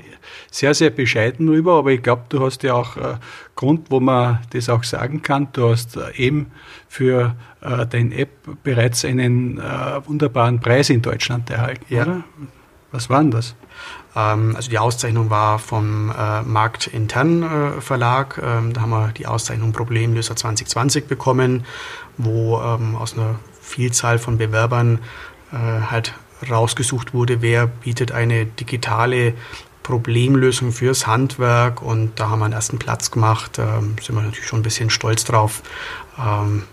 sehr, 0.50 0.72
sehr 0.72 0.90
bescheiden 0.90 1.48
rüber, 1.48 1.74
aber 1.74 1.90
ich 1.90 2.02
glaube, 2.02 2.22
du 2.30 2.44
hast 2.44 2.62
ja 2.62 2.74
auch 2.74 2.96
äh, 2.96 3.16
Grund, 3.56 3.90
wo 3.90 4.00
man 4.00 4.38
das 4.50 4.70
auch 4.70 4.84
sagen 4.84 5.20
kann. 5.20 5.48
Du 5.52 5.68
hast 5.68 5.96
äh, 5.96 6.12
eben 6.16 6.50
für 6.88 7.36
äh, 7.60 7.86
dein 7.86 8.12
App 8.12 8.30
bereits 8.62 9.04
einen 9.04 9.58
äh, 9.58 10.06
wunderbaren 10.06 10.60
Preis 10.60 10.88
in 10.88 11.02
Deutschland 11.02 11.50
erhalten, 11.50 11.84
ja. 11.88 12.02
oder? 12.02 12.24
Was 12.92 13.08
war 13.08 13.20
denn 13.20 13.30
das? 13.30 13.54
Ähm, 14.14 14.54
also 14.54 14.70
die 14.70 14.78
Auszeichnung 14.78 15.30
war 15.30 15.58
vom 15.58 16.10
äh, 16.10 16.42
Marktintern 16.42 17.42
äh, 17.42 17.80
Verlag. 17.80 18.40
Ähm, 18.42 18.72
da 18.72 18.82
haben 18.82 18.90
wir 18.90 19.12
die 19.12 19.26
Auszeichnung 19.26 19.72
Problemlöser 19.72 20.36
2020 20.36 21.06
bekommen, 21.06 21.64
wo 22.18 22.60
ähm, 22.60 22.96
aus 22.96 23.14
einer 23.14 23.36
Vielzahl 23.60 24.18
von 24.18 24.38
Bewerbern 24.38 24.98
äh, 25.52 25.56
halt 25.56 26.14
rausgesucht 26.48 27.14
wurde, 27.14 27.42
wer 27.42 27.66
bietet 27.66 28.12
eine 28.12 28.46
digitale 28.46 29.34
Problemlösung 29.82 30.72
fürs 30.72 31.06
Handwerk 31.06 31.82
und 31.82 32.18
da 32.20 32.30
haben 32.30 32.38
wir 32.40 32.44
einen 32.44 32.54
ersten 32.54 32.78
Platz 32.78 33.10
gemacht, 33.10 33.58
ähm, 33.58 33.96
sind 34.00 34.14
wir 34.14 34.22
natürlich 34.22 34.46
schon 34.46 34.60
ein 34.60 34.64
bisschen 34.64 34.90
stolz 34.90 35.24
drauf. 35.24 35.62
Ähm, 36.18 36.64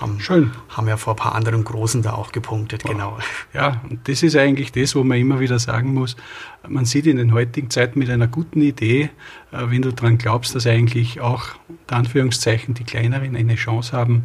haben, 0.00 0.20
Schön. 0.20 0.50
Haben 0.68 0.88
ja 0.88 0.96
vor 0.96 1.14
ein 1.14 1.16
paar 1.16 1.34
anderen 1.34 1.62
Großen 1.62 2.02
da 2.02 2.14
auch 2.14 2.32
gepunktet, 2.32 2.84
wow. 2.84 2.90
genau. 2.90 3.18
Ja, 3.52 3.80
und 3.88 4.08
das 4.08 4.22
ist 4.22 4.36
eigentlich 4.36 4.72
das, 4.72 4.96
wo 4.96 5.04
man 5.04 5.18
immer 5.18 5.38
wieder 5.38 5.58
sagen 5.58 5.94
muss, 5.94 6.16
man 6.66 6.84
sieht 6.84 7.06
in 7.06 7.16
den 7.16 7.32
heutigen 7.32 7.70
Zeiten 7.70 7.98
mit 7.98 8.10
einer 8.10 8.26
guten 8.26 8.60
Idee, 8.60 9.10
wenn 9.66 9.82
du 9.82 9.92
daran 9.92 10.18
glaubst, 10.18 10.54
dass 10.54 10.66
eigentlich 10.66 11.20
auch, 11.20 11.50
unter 11.68 11.96
Anführungszeichen, 11.96 12.74
die 12.74 12.84
Kleineren 12.84 13.36
eine 13.36 13.54
Chance 13.54 13.96
haben, 13.96 14.24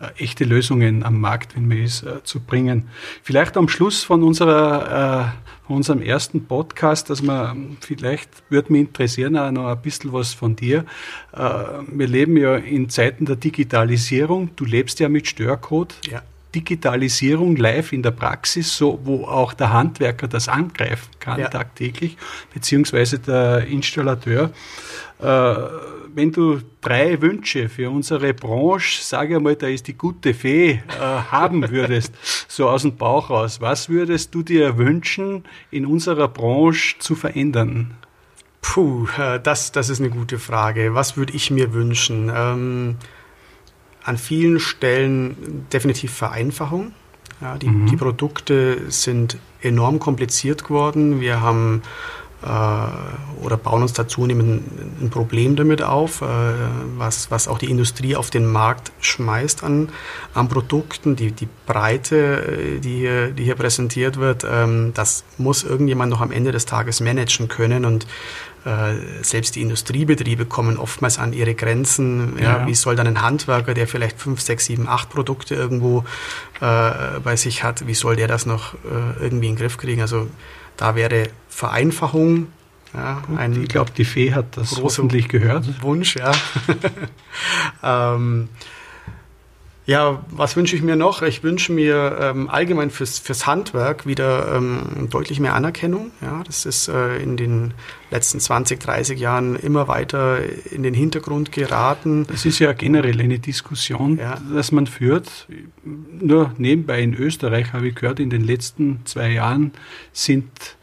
äh, 0.00 0.22
echte 0.22 0.44
Lösungen 0.44 1.02
am 1.02 1.20
Markt, 1.20 1.56
wenn 1.56 1.66
man 1.66 1.78
ist, 1.78 2.02
äh, 2.02 2.22
zu 2.22 2.40
bringen. 2.40 2.88
Vielleicht 3.22 3.56
am 3.56 3.68
Schluss 3.68 4.04
von 4.04 4.22
unserer 4.22 5.34
von 5.66 5.76
unserem 5.76 6.00
ersten 6.00 6.46
Podcast, 6.46 7.10
dass 7.10 7.20
man 7.22 7.76
vielleicht 7.80 8.30
würde 8.48 8.72
mich 8.72 8.82
interessieren 8.82 9.36
auch 9.36 9.50
noch 9.50 9.66
ein 9.66 9.82
bisschen 9.82 10.14
was 10.14 10.32
von 10.32 10.56
dir. 10.56 10.86
Wir 11.30 12.06
leben 12.06 12.38
ja 12.38 12.56
in 12.56 12.88
Zeiten 12.88 13.26
der 13.26 13.36
Digitalisierung. 13.36 14.48
Du 14.56 14.64
lebst 14.64 14.98
ja 14.98 15.10
mit 15.10 15.26
Störcode. 15.26 15.94
Ja. 16.10 16.22
Digitalisierung 16.54 17.56
live 17.56 17.92
in 17.92 18.02
der 18.02 18.10
Praxis, 18.10 18.76
so 18.76 18.98
wo 19.04 19.24
auch 19.24 19.52
der 19.52 19.72
Handwerker 19.72 20.28
das 20.28 20.48
angreifen 20.48 21.10
kann 21.20 21.40
ja. 21.40 21.48
tagtäglich, 21.48 22.16
beziehungsweise 22.54 23.18
der 23.18 23.66
Installateur. 23.66 24.50
Äh, 25.20 25.54
wenn 26.14 26.32
du 26.32 26.60
drei 26.80 27.20
Wünsche 27.20 27.68
für 27.68 27.90
unsere 27.90 28.32
Branche, 28.32 29.02
sage 29.02 29.36
einmal, 29.36 29.56
da 29.56 29.66
ist 29.66 29.86
die 29.88 29.96
gute 29.96 30.32
Fee, 30.32 30.70
äh, 30.70 30.80
haben 31.00 31.70
würdest, 31.70 32.14
so 32.48 32.68
aus 32.68 32.82
dem 32.82 32.96
Bauch 32.96 33.30
raus, 33.30 33.60
was 33.60 33.88
würdest 33.88 34.34
du 34.34 34.42
dir 34.42 34.78
wünschen, 34.78 35.44
in 35.70 35.84
unserer 35.84 36.28
Branche 36.28 36.98
zu 36.98 37.14
verändern? 37.14 37.94
Puh, 38.62 39.06
äh, 39.18 39.38
das, 39.38 39.70
das 39.70 39.90
ist 39.90 40.00
eine 40.00 40.10
gute 40.10 40.38
Frage. 40.38 40.94
Was 40.94 41.16
würde 41.16 41.34
ich 41.34 41.50
mir 41.50 41.72
wünschen? 41.72 42.32
Ähm 42.34 42.96
an 44.08 44.16
vielen 44.16 44.58
Stellen 44.58 45.66
definitiv 45.72 46.12
Vereinfachung. 46.12 46.92
Ja, 47.40 47.56
die, 47.56 47.68
mhm. 47.68 47.86
die 47.86 47.96
Produkte 47.96 48.90
sind 48.90 49.36
enorm 49.60 49.98
kompliziert 49.98 50.64
geworden. 50.64 51.20
Wir 51.20 51.40
haben 51.40 51.82
oder 52.40 53.56
bauen 53.56 53.82
uns 53.82 53.92
da 53.94 54.06
zunehmend 54.06 54.62
ein 55.00 55.10
Problem 55.10 55.56
damit 55.56 55.82
auf, 55.82 56.22
äh, 56.22 56.26
was, 56.96 57.32
was 57.32 57.48
auch 57.48 57.58
die 57.58 57.68
Industrie 57.68 58.14
auf 58.14 58.30
den 58.30 58.46
Markt 58.46 58.92
schmeißt 59.00 59.64
an, 59.64 59.88
an 60.34 60.48
Produkten, 60.48 61.16
die, 61.16 61.32
die 61.32 61.48
Breite, 61.66 62.46
äh, 62.46 62.78
die 62.78 62.98
hier, 62.98 63.30
die 63.32 63.42
hier 63.42 63.56
präsentiert 63.56 64.18
wird, 64.18 64.46
ähm, 64.48 64.92
das 64.94 65.24
muss 65.36 65.64
irgendjemand 65.64 66.10
noch 66.10 66.20
am 66.20 66.30
Ende 66.30 66.52
des 66.52 66.64
Tages 66.64 67.00
managen 67.00 67.48
können 67.48 67.84
und 67.84 68.06
selbst 69.22 69.56
die 69.56 69.62
Industriebetriebe 69.62 70.44
kommen 70.44 70.76
oftmals 70.76 71.18
an 71.18 71.32
ihre 71.32 71.54
Grenzen. 71.54 72.36
Ja, 72.38 72.58
ja. 72.58 72.66
Wie 72.66 72.74
soll 72.74 72.96
dann 72.96 73.06
ein 73.06 73.22
Handwerker, 73.22 73.72
der 73.72 73.86
vielleicht 73.86 74.20
fünf, 74.20 74.42
sechs, 74.42 74.66
sieben, 74.66 74.88
acht 74.88 75.08
Produkte 75.08 75.54
irgendwo 75.54 76.04
äh, 76.60 77.20
bei 77.22 77.36
sich 77.36 77.62
hat, 77.62 77.86
wie 77.86 77.94
soll 77.94 78.16
der 78.16 78.28
das 78.28 78.44
noch 78.44 78.74
äh, 78.74 79.22
irgendwie 79.22 79.46
in 79.46 79.54
den 79.54 79.56
Griff 79.56 79.78
kriegen? 79.78 80.02
Also 80.02 80.26
da 80.78 80.94
wäre 80.94 81.28
Vereinfachung 81.50 82.46
ja, 82.94 83.22
ein 83.36 83.62
ich 83.62 83.68
glaube, 83.68 83.90
die 83.96 84.06
Fee 84.06 84.32
hat 84.32 84.56
das 84.56 84.80
hoffentlich 84.80 85.28
gehört. 85.28 85.82
Wunsch, 85.82 86.16
ja. 86.16 86.32
ähm, 88.14 88.48
ja, 89.88 90.22
was 90.28 90.54
wünsche 90.54 90.76
ich 90.76 90.82
mir 90.82 90.96
noch? 90.96 91.22
Ich 91.22 91.42
wünsche 91.42 91.72
mir 91.72 92.18
ähm, 92.20 92.50
allgemein 92.50 92.90
fürs, 92.90 93.18
fürs 93.18 93.46
Handwerk 93.46 94.04
wieder 94.04 94.54
ähm, 94.54 95.08
deutlich 95.08 95.40
mehr 95.40 95.54
Anerkennung. 95.54 96.10
Ja, 96.20 96.42
das 96.44 96.66
ist 96.66 96.88
äh, 96.88 97.16
in 97.16 97.38
den 97.38 97.72
letzten 98.10 98.38
20, 98.38 98.80
30 98.80 99.18
Jahren 99.18 99.56
immer 99.56 99.88
weiter 99.88 100.40
in 100.70 100.82
den 100.82 100.92
Hintergrund 100.92 101.52
geraten. 101.52 102.26
Das 102.28 102.44
ist 102.44 102.58
ja 102.58 102.74
generell 102.74 103.18
eine 103.18 103.38
Diskussion, 103.38 104.18
ja. 104.18 104.38
dass 104.54 104.72
man 104.72 104.86
führt. 104.86 105.48
Nur 105.82 106.52
nebenbei 106.58 107.00
in 107.00 107.14
Österreich 107.14 107.72
habe 107.72 107.88
ich 107.88 107.94
gehört, 107.94 108.20
in 108.20 108.28
den 108.28 108.44
letzten 108.44 109.00
zwei 109.06 109.30
Jahren 109.30 109.72
sind 110.12 110.76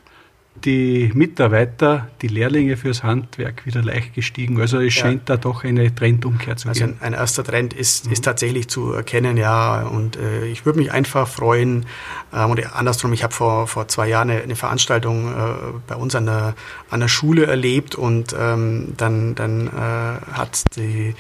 die 0.64 1.12
Mitarbeiter, 1.14 2.08
die 2.22 2.28
Lehrlinge 2.28 2.78
fürs 2.78 3.04
Handwerk 3.04 3.66
wieder 3.66 3.84
leicht 3.84 4.14
gestiegen. 4.14 4.60
Also 4.60 4.80
es 4.80 4.94
scheint 4.94 5.30
ja. 5.30 5.36
da 5.36 5.38
doch 5.38 5.64
eine 5.64 5.94
Trendumkehr 5.94 6.56
zu 6.56 6.70
also 6.70 6.80
geben. 6.80 6.98
Also 7.00 7.06
ein, 7.06 7.14
erster 7.14 7.44
Trend 7.44 7.74
ist, 7.74 8.06
mhm. 8.06 8.14
ist 8.14 8.24
tatsächlich 8.24 8.68
zu 8.68 8.94
erkennen, 8.94 9.38
ja. 9.38 9.84
Und 9.84 10.16
äh, 10.18 10.46
ich 10.46 10.66
würde 10.66 10.80
mich 10.80 10.92
einfach 10.92 11.28
freuen. 11.28 11.86
Ähm, 12.34 12.52
und 12.52 12.76
andersrum, 12.76 13.14
ich 13.14 13.24
habe 13.24 13.34
vor, 13.34 13.68
vor 13.68 13.88
zwei 13.88 14.08
Jahren 14.08 14.30
eine, 14.30 14.42
eine 14.42 14.56
Veranstaltung 14.56 15.28
äh, 15.28 15.54
bei 15.88 15.96
uns 15.96 16.16
an 16.16 16.26
der, 16.26 16.56
an 16.90 17.02
der 17.02 17.10
Schule 17.10 17.46
erlebt 17.46 17.96
und 17.96 18.36
ähm, 18.38 18.94
dann, 18.98 19.36
dann 19.36 19.68
äh, 19.68 19.72
hat 20.32 20.64
die 20.78 21.16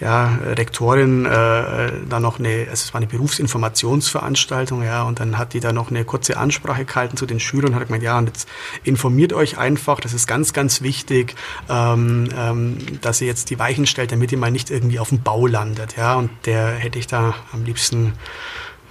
ja, 0.00 0.38
Rektorin 0.44 1.24
äh, 1.24 1.92
da 2.08 2.20
noch 2.20 2.38
eine, 2.38 2.66
also 2.70 2.72
es 2.72 2.94
war 2.94 3.00
eine 3.00 3.08
Berufsinformationsveranstaltung, 3.08 4.84
ja, 4.84 5.02
und 5.02 5.18
dann 5.18 5.38
hat 5.38 5.54
die 5.54 5.60
da 5.60 5.72
noch 5.72 5.90
eine 5.90 6.04
kurze 6.04 6.36
Ansprache 6.36 6.84
gehalten 6.84 7.16
zu 7.16 7.26
den 7.26 7.40
Schülern 7.40 7.70
und 7.70 7.74
hat 7.74 7.86
gemeint, 7.88 8.04
ja, 8.04 8.16
und 8.16 8.26
jetzt 8.26 8.48
informiert 8.84 9.32
euch 9.32 9.58
einfach, 9.58 9.98
das 10.00 10.12
ist 10.12 10.26
ganz, 10.28 10.52
ganz 10.52 10.82
wichtig, 10.82 11.34
ähm, 11.68 12.28
ähm, 12.36 12.78
dass 13.00 13.20
ihr 13.20 13.26
jetzt 13.26 13.50
die 13.50 13.58
Weichen 13.58 13.86
stellt, 13.86 14.12
damit 14.12 14.30
ihr 14.30 14.38
mal 14.38 14.52
nicht 14.52 14.70
irgendwie 14.70 15.00
auf 15.00 15.08
dem 15.08 15.22
Bau 15.22 15.46
landet, 15.46 15.96
ja, 15.96 16.14
und 16.14 16.30
der 16.46 16.68
hätte 16.74 16.98
ich 16.98 17.08
da 17.08 17.34
am 17.52 17.64
liebsten 17.64 18.12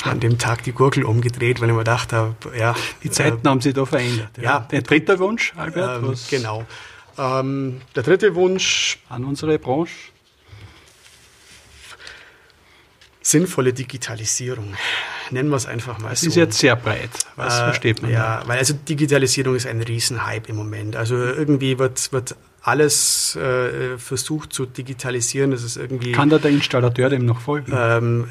an 0.04 0.20
dem 0.20 0.38
Tag 0.38 0.63
die 0.63 0.74
Gurkel 0.74 1.04
umgedreht, 1.04 1.60
weil 1.60 1.70
ich 1.70 1.74
mir 1.74 1.80
gedacht 1.80 2.13
habe, 2.13 2.36
ja. 2.58 2.76
Die 3.04 3.10
Zeiten 3.10 3.46
äh, 3.46 3.50
haben 3.50 3.62
sich 3.62 3.74
da 3.74 3.86
verändert. 3.86 4.30
Ja. 4.38 4.43
ja. 4.43 4.60
Der 4.72 4.82
dritte 4.82 5.20
Wunsch, 5.20 5.54
Albert? 5.56 6.04
Ähm, 6.04 6.13
genau. 6.30 6.65
Ähm, 7.17 7.82
der 7.96 8.04
dritte 8.04 8.36
Wunsch. 8.36 9.00
An 9.10 9.26
unsere 9.26 9.58
Branche? 9.58 10.12
Sinnvolle 13.28 13.74
Digitalisierung. 13.74 14.74
Nennen 15.32 15.50
wir 15.50 15.58
es 15.58 15.66
einfach 15.66 16.00
mal 16.00 16.12
das 16.12 16.22
so. 16.22 16.28
Das 16.28 16.32
ist 16.32 16.36
jetzt 16.36 16.60
sehr 16.60 16.76
breit. 16.76 17.10
Was 17.36 17.56
äh, 17.56 17.63
versteht 17.66 18.02
man? 18.02 18.12
Ja, 18.12 18.42
da? 18.42 18.48
weil 18.48 18.60
also 18.60 18.74
Digitalisierung 18.74 19.56
ist 19.56 19.68
ein 19.68 19.82
Riesenhype 19.82 20.50
im 20.50 20.56
Moment. 20.56 20.96
Also 20.96 21.16
irgendwie 21.16 21.78
wird, 21.78 22.12
wird 22.13 22.36
alles 22.68 23.38
äh, 23.38 23.98
versucht 23.98 24.52
zu 24.52 24.66
digitalisieren. 24.66 25.52
Das 25.52 25.64
ist 25.64 25.78
irgendwie. 25.78 26.12
Kann 26.12 26.30
da 26.30 26.38
der 26.38 26.52
Installateur 26.52 27.10
dem 27.10 27.26
noch 27.26 27.40
folgen? 27.40 27.72
Ähm, 27.74 28.28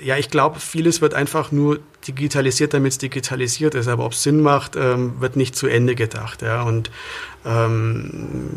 äh, 0.00 0.04
ja, 0.06 0.16
ich 0.16 0.30
glaube, 0.30 0.58
vieles 0.58 1.02
wird 1.02 1.12
einfach 1.12 1.52
nur 1.52 1.80
digitalisiert, 2.08 2.72
damit 2.72 2.92
es 2.92 2.98
digitalisiert 2.98 3.74
ist. 3.74 3.88
Aber 3.88 4.06
ob 4.06 4.12
es 4.12 4.22
Sinn 4.22 4.40
macht, 4.40 4.74
ähm, 4.76 5.20
wird 5.20 5.36
nicht 5.36 5.54
zu 5.54 5.66
Ende 5.66 5.94
gedacht. 5.94 6.40
Ja. 6.40 6.62
Und 6.62 6.90
ähm, 7.44 8.48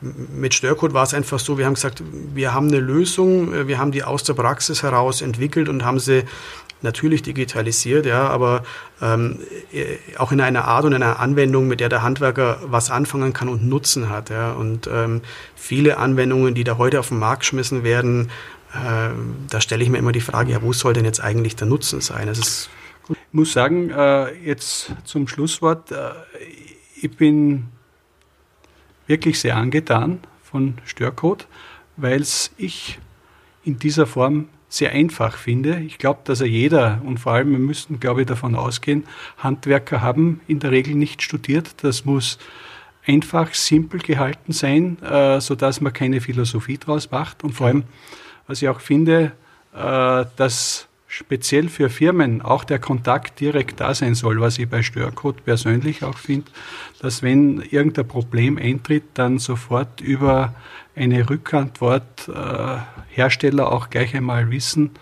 mit 0.00 0.54
Störcode 0.54 0.94
war 0.94 1.02
es 1.02 1.12
einfach 1.12 1.38
so, 1.38 1.58
wir 1.58 1.66
haben 1.66 1.74
gesagt, 1.74 2.02
wir 2.34 2.54
haben 2.54 2.68
eine 2.68 2.80
Lösung, 2.80 3.52
äh, 3.52 3.68
wir 3.68 3.78
haben 3.78 3.92
die 3.92 4.04
aus 4.04 4.24
der 4.24 4.32
Praxis 4.32 4.82
heraus 4.82 5.20
entwickelt 5.20 5.68
und 5.68 5.84
haben 5.84 5.98
sie 5.98 6.24
natürlich 6.82 7.22
digitalisiert, 7.22 8.06
ja, 8.06 8.28
aber 8.28 8.62
ähm, 9.00 9.38
äh, 9.72 9.96
auch 10.18 10.32
in 10.32 10.40
einer 10.40 10.64
Art 10.66 10.84
und 10.84 10.94
einer 10.94 11.20
Anwendung, 11.20 11.68
mit 11.68 11.80
der 11.80 11.88
der 11.88 12.02
Handwerker 12.02 12.60
was 12.64 12.90
anfangen 12.90 13.32
kann 13.32 13.48
und 13.48 13.66
Nutzen 13.66 14.08
hat. 14.08 14.30
Ja. 14.30 14.52
Und 14.52 14.88
ähm, 14.92 15.22
viele 15.54 15.98
Anwendungen, 15.98 16.54
die 16.54 16.64
da 16.64 16.78
heute 16.78 17.00
auf 17.00 17.08
den 17.08 17.18
Markt 17.18 17.40
geschmissen 17.40 17.84
werden, 17.84 18.30
äh, 18.72 19.10
da 19.50 19.60
stelle 19.60 19.82
ich 19.82 19.90
mir 19.90 19.98
immer 19.98 20.12
die 20.12 20.20
Frage, 20.20 20.52
ja, 20.52 20.62
wo 20.62 20.72
soll 20.72 20.92
denn 20.92 21.04
jetzt 21.04 21.20
eigentlich 21.20 21.56
der 21.56 21.66
Nutzen 21.66 22.00
sein? 22.00 22.28
Es 22.28 22.38
ist 22.38 22.70
ich 23.08 23.16
muss 23.32 23.52
sagen, 23.52 23.90
äh, 23.90 24.32
jetzt 24.44 24.92
zum 25.04 25.26
Schlusswort, 25.26 25.90
äh, 25.90 26.12
ich 27.00 27.10
bin 27.16 27.68
wirklich 29.06 29.40
sehr 29.40 29.56
angetan 29.56 30.20
von 30.42 30.78
Störcode, 30.84 31.46
weil 31.96 32.20
es 32.20 32.52
ich 32.56 32.98
in 33.64 33.78
dieser 33.78 34.06
Form 34.06 34.48
sehr 34.72 34.92
einfach 34.92 35.36
finde. 35.36 35.80
Ich 35.80 35.98
glaube, 35.98 36.20
dass 36.24 36.40
er 36.40 36.46
jeder 36.46 37.02
und 37.04 37.20
vor 37.20 37.32
allem, 37.32 37.52
wir 37.52 37.58
müssten, 37.58 38.00
glaube 38.00 38.22
ich, 38.22 38.26
davon 38.26 38.54
ausgehen, 38.54 39.04
Handwerker 39.36 40.00
haben 40.00 40.40
in 40.48 40.60
der 40.60 40.70
Regel 40.70 40.94
nicht 40.94 41.20
studiert. 41.20 41.74
Das 41.82 42.06
muss 42.06 42.38
einfach, 43.06 43.52
simpel 43.52 44.00
gehalten 44.00 44.52
sein, 44.52 45.00
äh, 45.02 45.42
sodass 45.42 45.82
man 45.82 45.92
keine 45.92 46.22
Philosophie 46.22 46.78
draus 46.78 47.10
macht. 47.10 47.44
Und 47.44 47.52
vor 47.52 47.66
allem, 47.66 47.84
was 48.46 48.62
ich 48.62 48.68
auch 48.70 48.80
finde, 48.80 49.32
äh, 49.74 50.24
dass 50.36 50.88
speziell 51.12 51.68
für 51.68 51.90
Firmen 51.90 52.40
auch 52.40 52.64
der 52.64 52.78
Kontakt 52.78 53.38
direkt 53.38 53.80
da 53.80 53.92
sein 53.94 54.14
soll, 54.14 54.40
was 54.40 54.58
ich 54.58 54.66
bei 54.66 54.82
Störcode 54.82 55.44
persönlich 55.44 56.04
auch 56.04 56.16
finde, 56.16 56.50
dass 57.02 57.22
wenn 57.22 57.60
irgendein 57.60 58.08
Problem 58.08 58.56
eintritt, 58.56 59.04
dann 59.12 59.38
sofort 59.38 60.00
über 60.00 60.54
eine 60.96 61.28
Rückantwort 61.28 62.28
äh, 62.28 62.78
Hersteller 63.10 63.70
auch 63.70 63.90
gleich 63.90 64.16
einmal 64.16 64.50
wissen, 64.50 64.92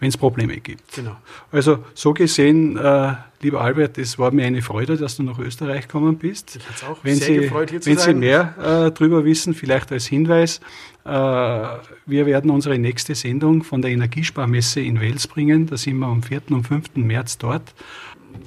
wenn 0.00 0.10
es 0.10 0.18
Probleme 0.18 0.58
gibt. 0.58 0.96
Genau. 0.96 1.16
Also 1.50 1.82
so 1.94 2.12
gesehen, 2.12 2.76
äh, 2.76 3.14
lieber 3.40 3.62
Albert, 3.62 3.96
es 3.96 4.18
war 4.18 4.32
mir 4.32 4.44
eine 4.44 4.60
Freude, 4.60 4.98
dass 4.98 5.16
du 5.16 5.22
nach 5.22 5.38
Österreich 5.38 5.86
gekommen 5.86 6.18
bist. 6.18 6.56
Ich 6.56 6.86
auch 6.86 6.98
wenn 7.02 7.14
sehr 7.14 7.26
Sie, 7.26 7.36
gefreut, 7.36 7.70
hier 7.70 7.80
zu 7.80 7.88
Wenn 7.88 7.96
sein. 7.96 8.16
Sie 8.16 8.20
mehr 8.20 8.54
äh, 8.58 8.90
darüber 8.92 9.24
wissen, 9.24 9.54
vielleicht 9.54 9.92
als 9.92 10.04
Hinweis, 10.04 10.60
wir 11.04 12.26
werden 12.26 12.50
unsere 12.50 12.78
nächste 12.78 13.14
Sendung 13.14 13.62
von 13.62 13.82
der 13.82 13.90
Energiesparmesse 13.90 14.80
in 14.80 15.00
Wels 15.00 15.26
bringen. 15.26 15.66
Da 15.66 15.76
sind 15.76 15.98
wir 15.98 16.06
am 16.06 16.22
4. 16.22 16.42
und 16.50 16.66
5. 16.66 16.96
März 16.96 17.38
dort. 17.38 17.74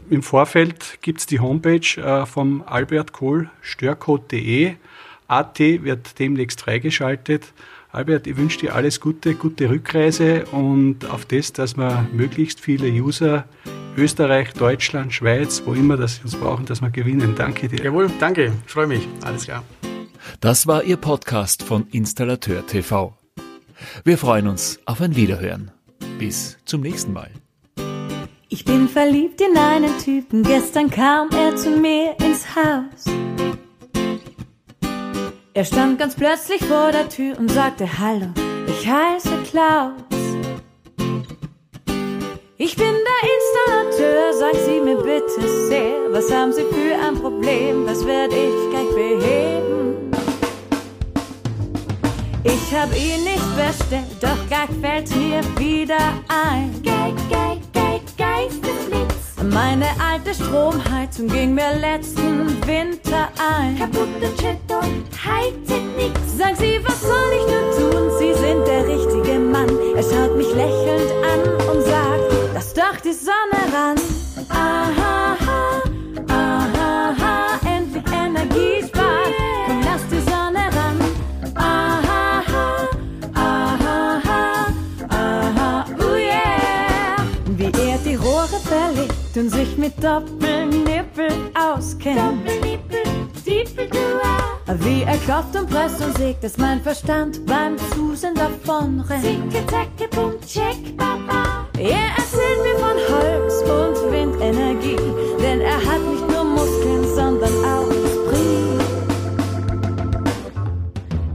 Im 0.09 0.23
Vorfeld 0.23 0.99
gibt 1.01 1.19
es 1.19 1.25
die 1.25 1.39
Homepage 1.39 1.97
äh, 1.97 2.25
vom 2.25 2.63
Albert 2.65 3.13
Kohl, 3.13 3.49
störcode.de. 3.61 4.73
AT 5.27 5.59
wird 5.59 6.19
demnächst 6.19 6.61
freigeschaltet. 6.61 7.53
Albert, 7.91 8.27
ich 8.27 8.37
wünsche 8.37 8.59
dir 8.59 8.75
alles 8.75 8.99
Gute, 8.99 9.35
gute 9.35 9.69
Rückreise 9.69 10.45
und 10.51 11.09
auf 11.09 11.25
das, 11.25 11.53
dass 11.53 11.77
wir 11.77 12.07
möglichst 12.13 12.59
viele 12.59 12.87
User 12.87 13.45
Österreich, 13.97 14.53
Deutschland, 14.53 15.13
Schweiz, 15.13 15.63
wo 15.65 15.73
immer 15.73 15.97
das 15.97 16.19
uns 16.23 16.35
brauchen, 16.35 16.65
dass 16.65 16.81
wir 16.81 16.91
gewinnen. 16.91 17.33
Danke 17.35 17.67
dir. 17.67 17.83
Jawohl, 17.83 18.11
danke. 18.19 18.53
Freue 18.67 18.87
mich. 18.87 19.07
Alles 19.23 19.45
klar. 19.45 19.63
Das 20.39 20.67
war 20.67 20.83
Ihr 20.83 20.97
Podcast 20.97 21.63
von 21.63 21.87
Installateur 21.91 22.65
TV. 22.65 23.15
Wir 24.03 24.17
freuen 24.17 24.47
uns 24.47 24.79
auf 24.85 25.01
ein 25.01 25.15
Wiederhören. 25.15 25.71
Bis 26.19 26.57
zum 26.65 26.81
nächsten 26.81 27.13
Mal. 27.13 27.29
Ich 28.49 28.63
bin 28.65 28.87
verliebt 28.87 29.41
in 29.41 29.57
einen 29.57 29.97
Typen, 29.99 30.43
gestern 30.43 30.89
kam 30.89 31.29
er 31.31 31.55
zu 31.55 31.69
mir 31.69 32.15
ins 32.19 32.45
Haus. 32.55 33.05
Er 35.53 35.65
stand 35.65 35.99
ganz 35.99 36.15
plötzlich 36.15 36.63
vor 36.63 36.91
der 36.91 37.09
Tür 37.09 37.37
und 37.37 37.51
sagte 37.51 37.99
Hallo, 37.99 38.27
ich 38.67 38.87
heiße 38.87 39.43
Klaus. 39.49 39.91
Ich 42.59 42.75
bin 42.75 42.93
der 42.93 43.29
Installateur, 43.35 44.33
sag 44.33 44.55
Sie 44.65 44.79
mir 44.79 44.97
bitte 44.97 45.67
sehr, 45.67 46.11
was 46.11 46.31
haben 46.31 46.53
Sie 46.53 46.63
für 46.63 46.95
ein 47.05 47.15
Problem, 47.15 47.85
das 47.85 48.05
werde 48.05 48.35
ich 48.35 48.69
gleich 48.71 48.89
beheben. 48.95 49.76
Ich 52.43 52.73
hab 52.73 52.89
ihn 52.95 53.23
nicht 53.23 53.55
bestellt, 53.55 54.05
doch 54.21 54.47
gleich 54.47 54.69
fällt 54.81 55.09
mir 55.15 55.41
wieder 55.57 55.97
ein. 56.27 56.81
Geil, 56.83 57.13
geil, 57.29 57.59
geil, 57.73 57.99
Geistesblitz. 58.17 59.35
Meine 59.53 59.87
alte 59.99 60.33
Stromheizung 60.33 61.27
ging 61.27 61.53
mir 61.53 61.75
letzten 61.79 62.47
Winter 62.65 63.29
ein. 63.37 63.77
Kaputte 63.77 64.33
Chat 64.37 64.57
und 64.69 65.03
heizet 65.25 65.83
nix. 65.97 66.19
Sag 66.37 66.55
sie, 66.57 66.79
was 66.83 67.01
soll 67.01 67.31
ich 67.37 67.45
nur 67.51 67.91
tun? 67.91 68.11
Sie 68.19 68.33
sind 68.33 68.67
der 68.67 68.87
richtige 68.87 69.39
Mann. 69.39 69.69
Er 69.95 70.03
schaut 70.03 70.37
mich 70.37 70.53
lächelnd 70.53 71.11
an 71.11 71.16
mit 89.87 90.03
Doppelnippel 90.03 91.29
auskennt. 91.55 92.17
Doppelnippel, 92.17 93.03
Dippeldua. 93.45 94.37
Wie 94.79 95.03
er 95.03 95.17
klopft 95.17 95.55
und 95.55 95.69
presst 95.69 96.01
und 96.03 96.17
sägt, 96.17 96.43
dass 96.43 96.57
mein 96.57 96.81
Verstand 96.81 97.45
beim 97.45 97.77
Zusehen 97.93 98.35
davon 98.35 98.99
rennt. 99.01 99.23
Zicke, 99.23 99.65
zacke, 99.67 100.09
bum, 100.13 100.33
check, 100.45 100.97
baba. 100.97 101.67
Er 101.77 102.09
erzählt 102.17 102.59
mir 102.63 102.77
von 102.83 102.97
Holz 103.13 103.53
und 103.61 104.11
Windenergie, 104.11 104.97
denn 105.41 105.61
er 105.61 105.77
hat 105.77 106.01
nicht 106.01 106.27
nur 106.29 106.43
Muskeln, 106.43 107.03
sondern 107.15 107.53
auch 107.63 107.89
Esprit. 107.89 108.67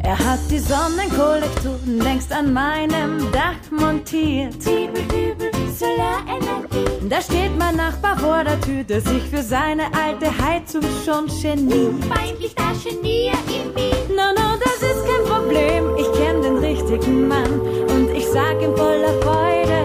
Er 0.02 0.18
hat 0.18 0.40
die 0.50 0.58
Sonnenkollektoren 0.58 2.00
längst 2.00 2.30
an 2.32 2.52
meinem 2.52 3.30
Dach 3.32 3.70
montiert. 3.70 4.56
Übel, 4.66 5.04
übel, 5.30 5.51
Solarenergie. 5.82 7.08
Da 7.08 7.20
steht 7.20 7.58
mein 7.58 7.76
Nachbar 7.76 8.16
vor 8.16 8.44
der 8.44 8.60
Tür, 8.60 8.84
der 8.84 9.00
sich 9.00 9.22
für 9.24 9.42
seine 9.42 9.84
alte 9.94 10.26
Heizung 10.38 10.82
schon 11.04 11.26
geniert. 11.26 12.04
Feindlich 12.04 12.54
das 12.54 12.84
Genier 12.84 13.32
in 13.48 13.74
mir. 13.74 13.92
No, 14.08 14.28
no, 14.38 14.56
das 14.64 14.78
ist 14.90 15.04
kein 15.08 15.24
Problem. 15.24 15.96
Ich 15.96 16.10
kenn 16.12 16.40
den 16.40 16.58
richtigen 16.58 17.26
Mann 17.26 17.60
und 17.94 18.10
ich 18.14 18.26
sag 18.26 18.62
ihm 18.62 18.76
voller 18.76 19.14
Freude: 19.22 19.78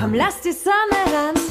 Komm, 0.00 0.14
lass 0.14 0.40
die 0.40 0.52
Sonne 0.52 1.00
ran. 1.14 1.45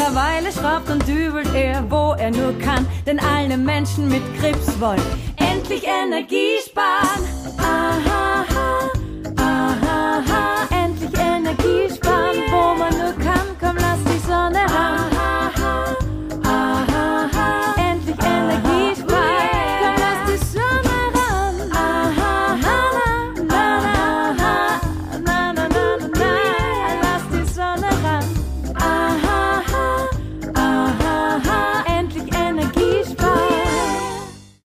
Mittlerweile 0.00 0.52
schraubt 0.52 0.88
und 0.90 1.06
dübelt 1.06 1.54
er, 1.54 1.84
wo 1.90 2.14
er 2.18 2.30
nur 2.30 2.58
kann, 2.58 2.86
denn 3.06 3.20
alle 3.20 3.56
Menschen 3.56 4.08
mit 4.08 4.22
Krebs 4.38 4.80
wollen 4.80 5.02
endlich 5.36 5.84
Energie 5.84 6.58
sparen. 6.64 7.24
Aha, 7.58 8.44
aha, 9.36 9.70
aha, 10.16 10.68
endlich 10.70 11.12
Energie 11.20 11.89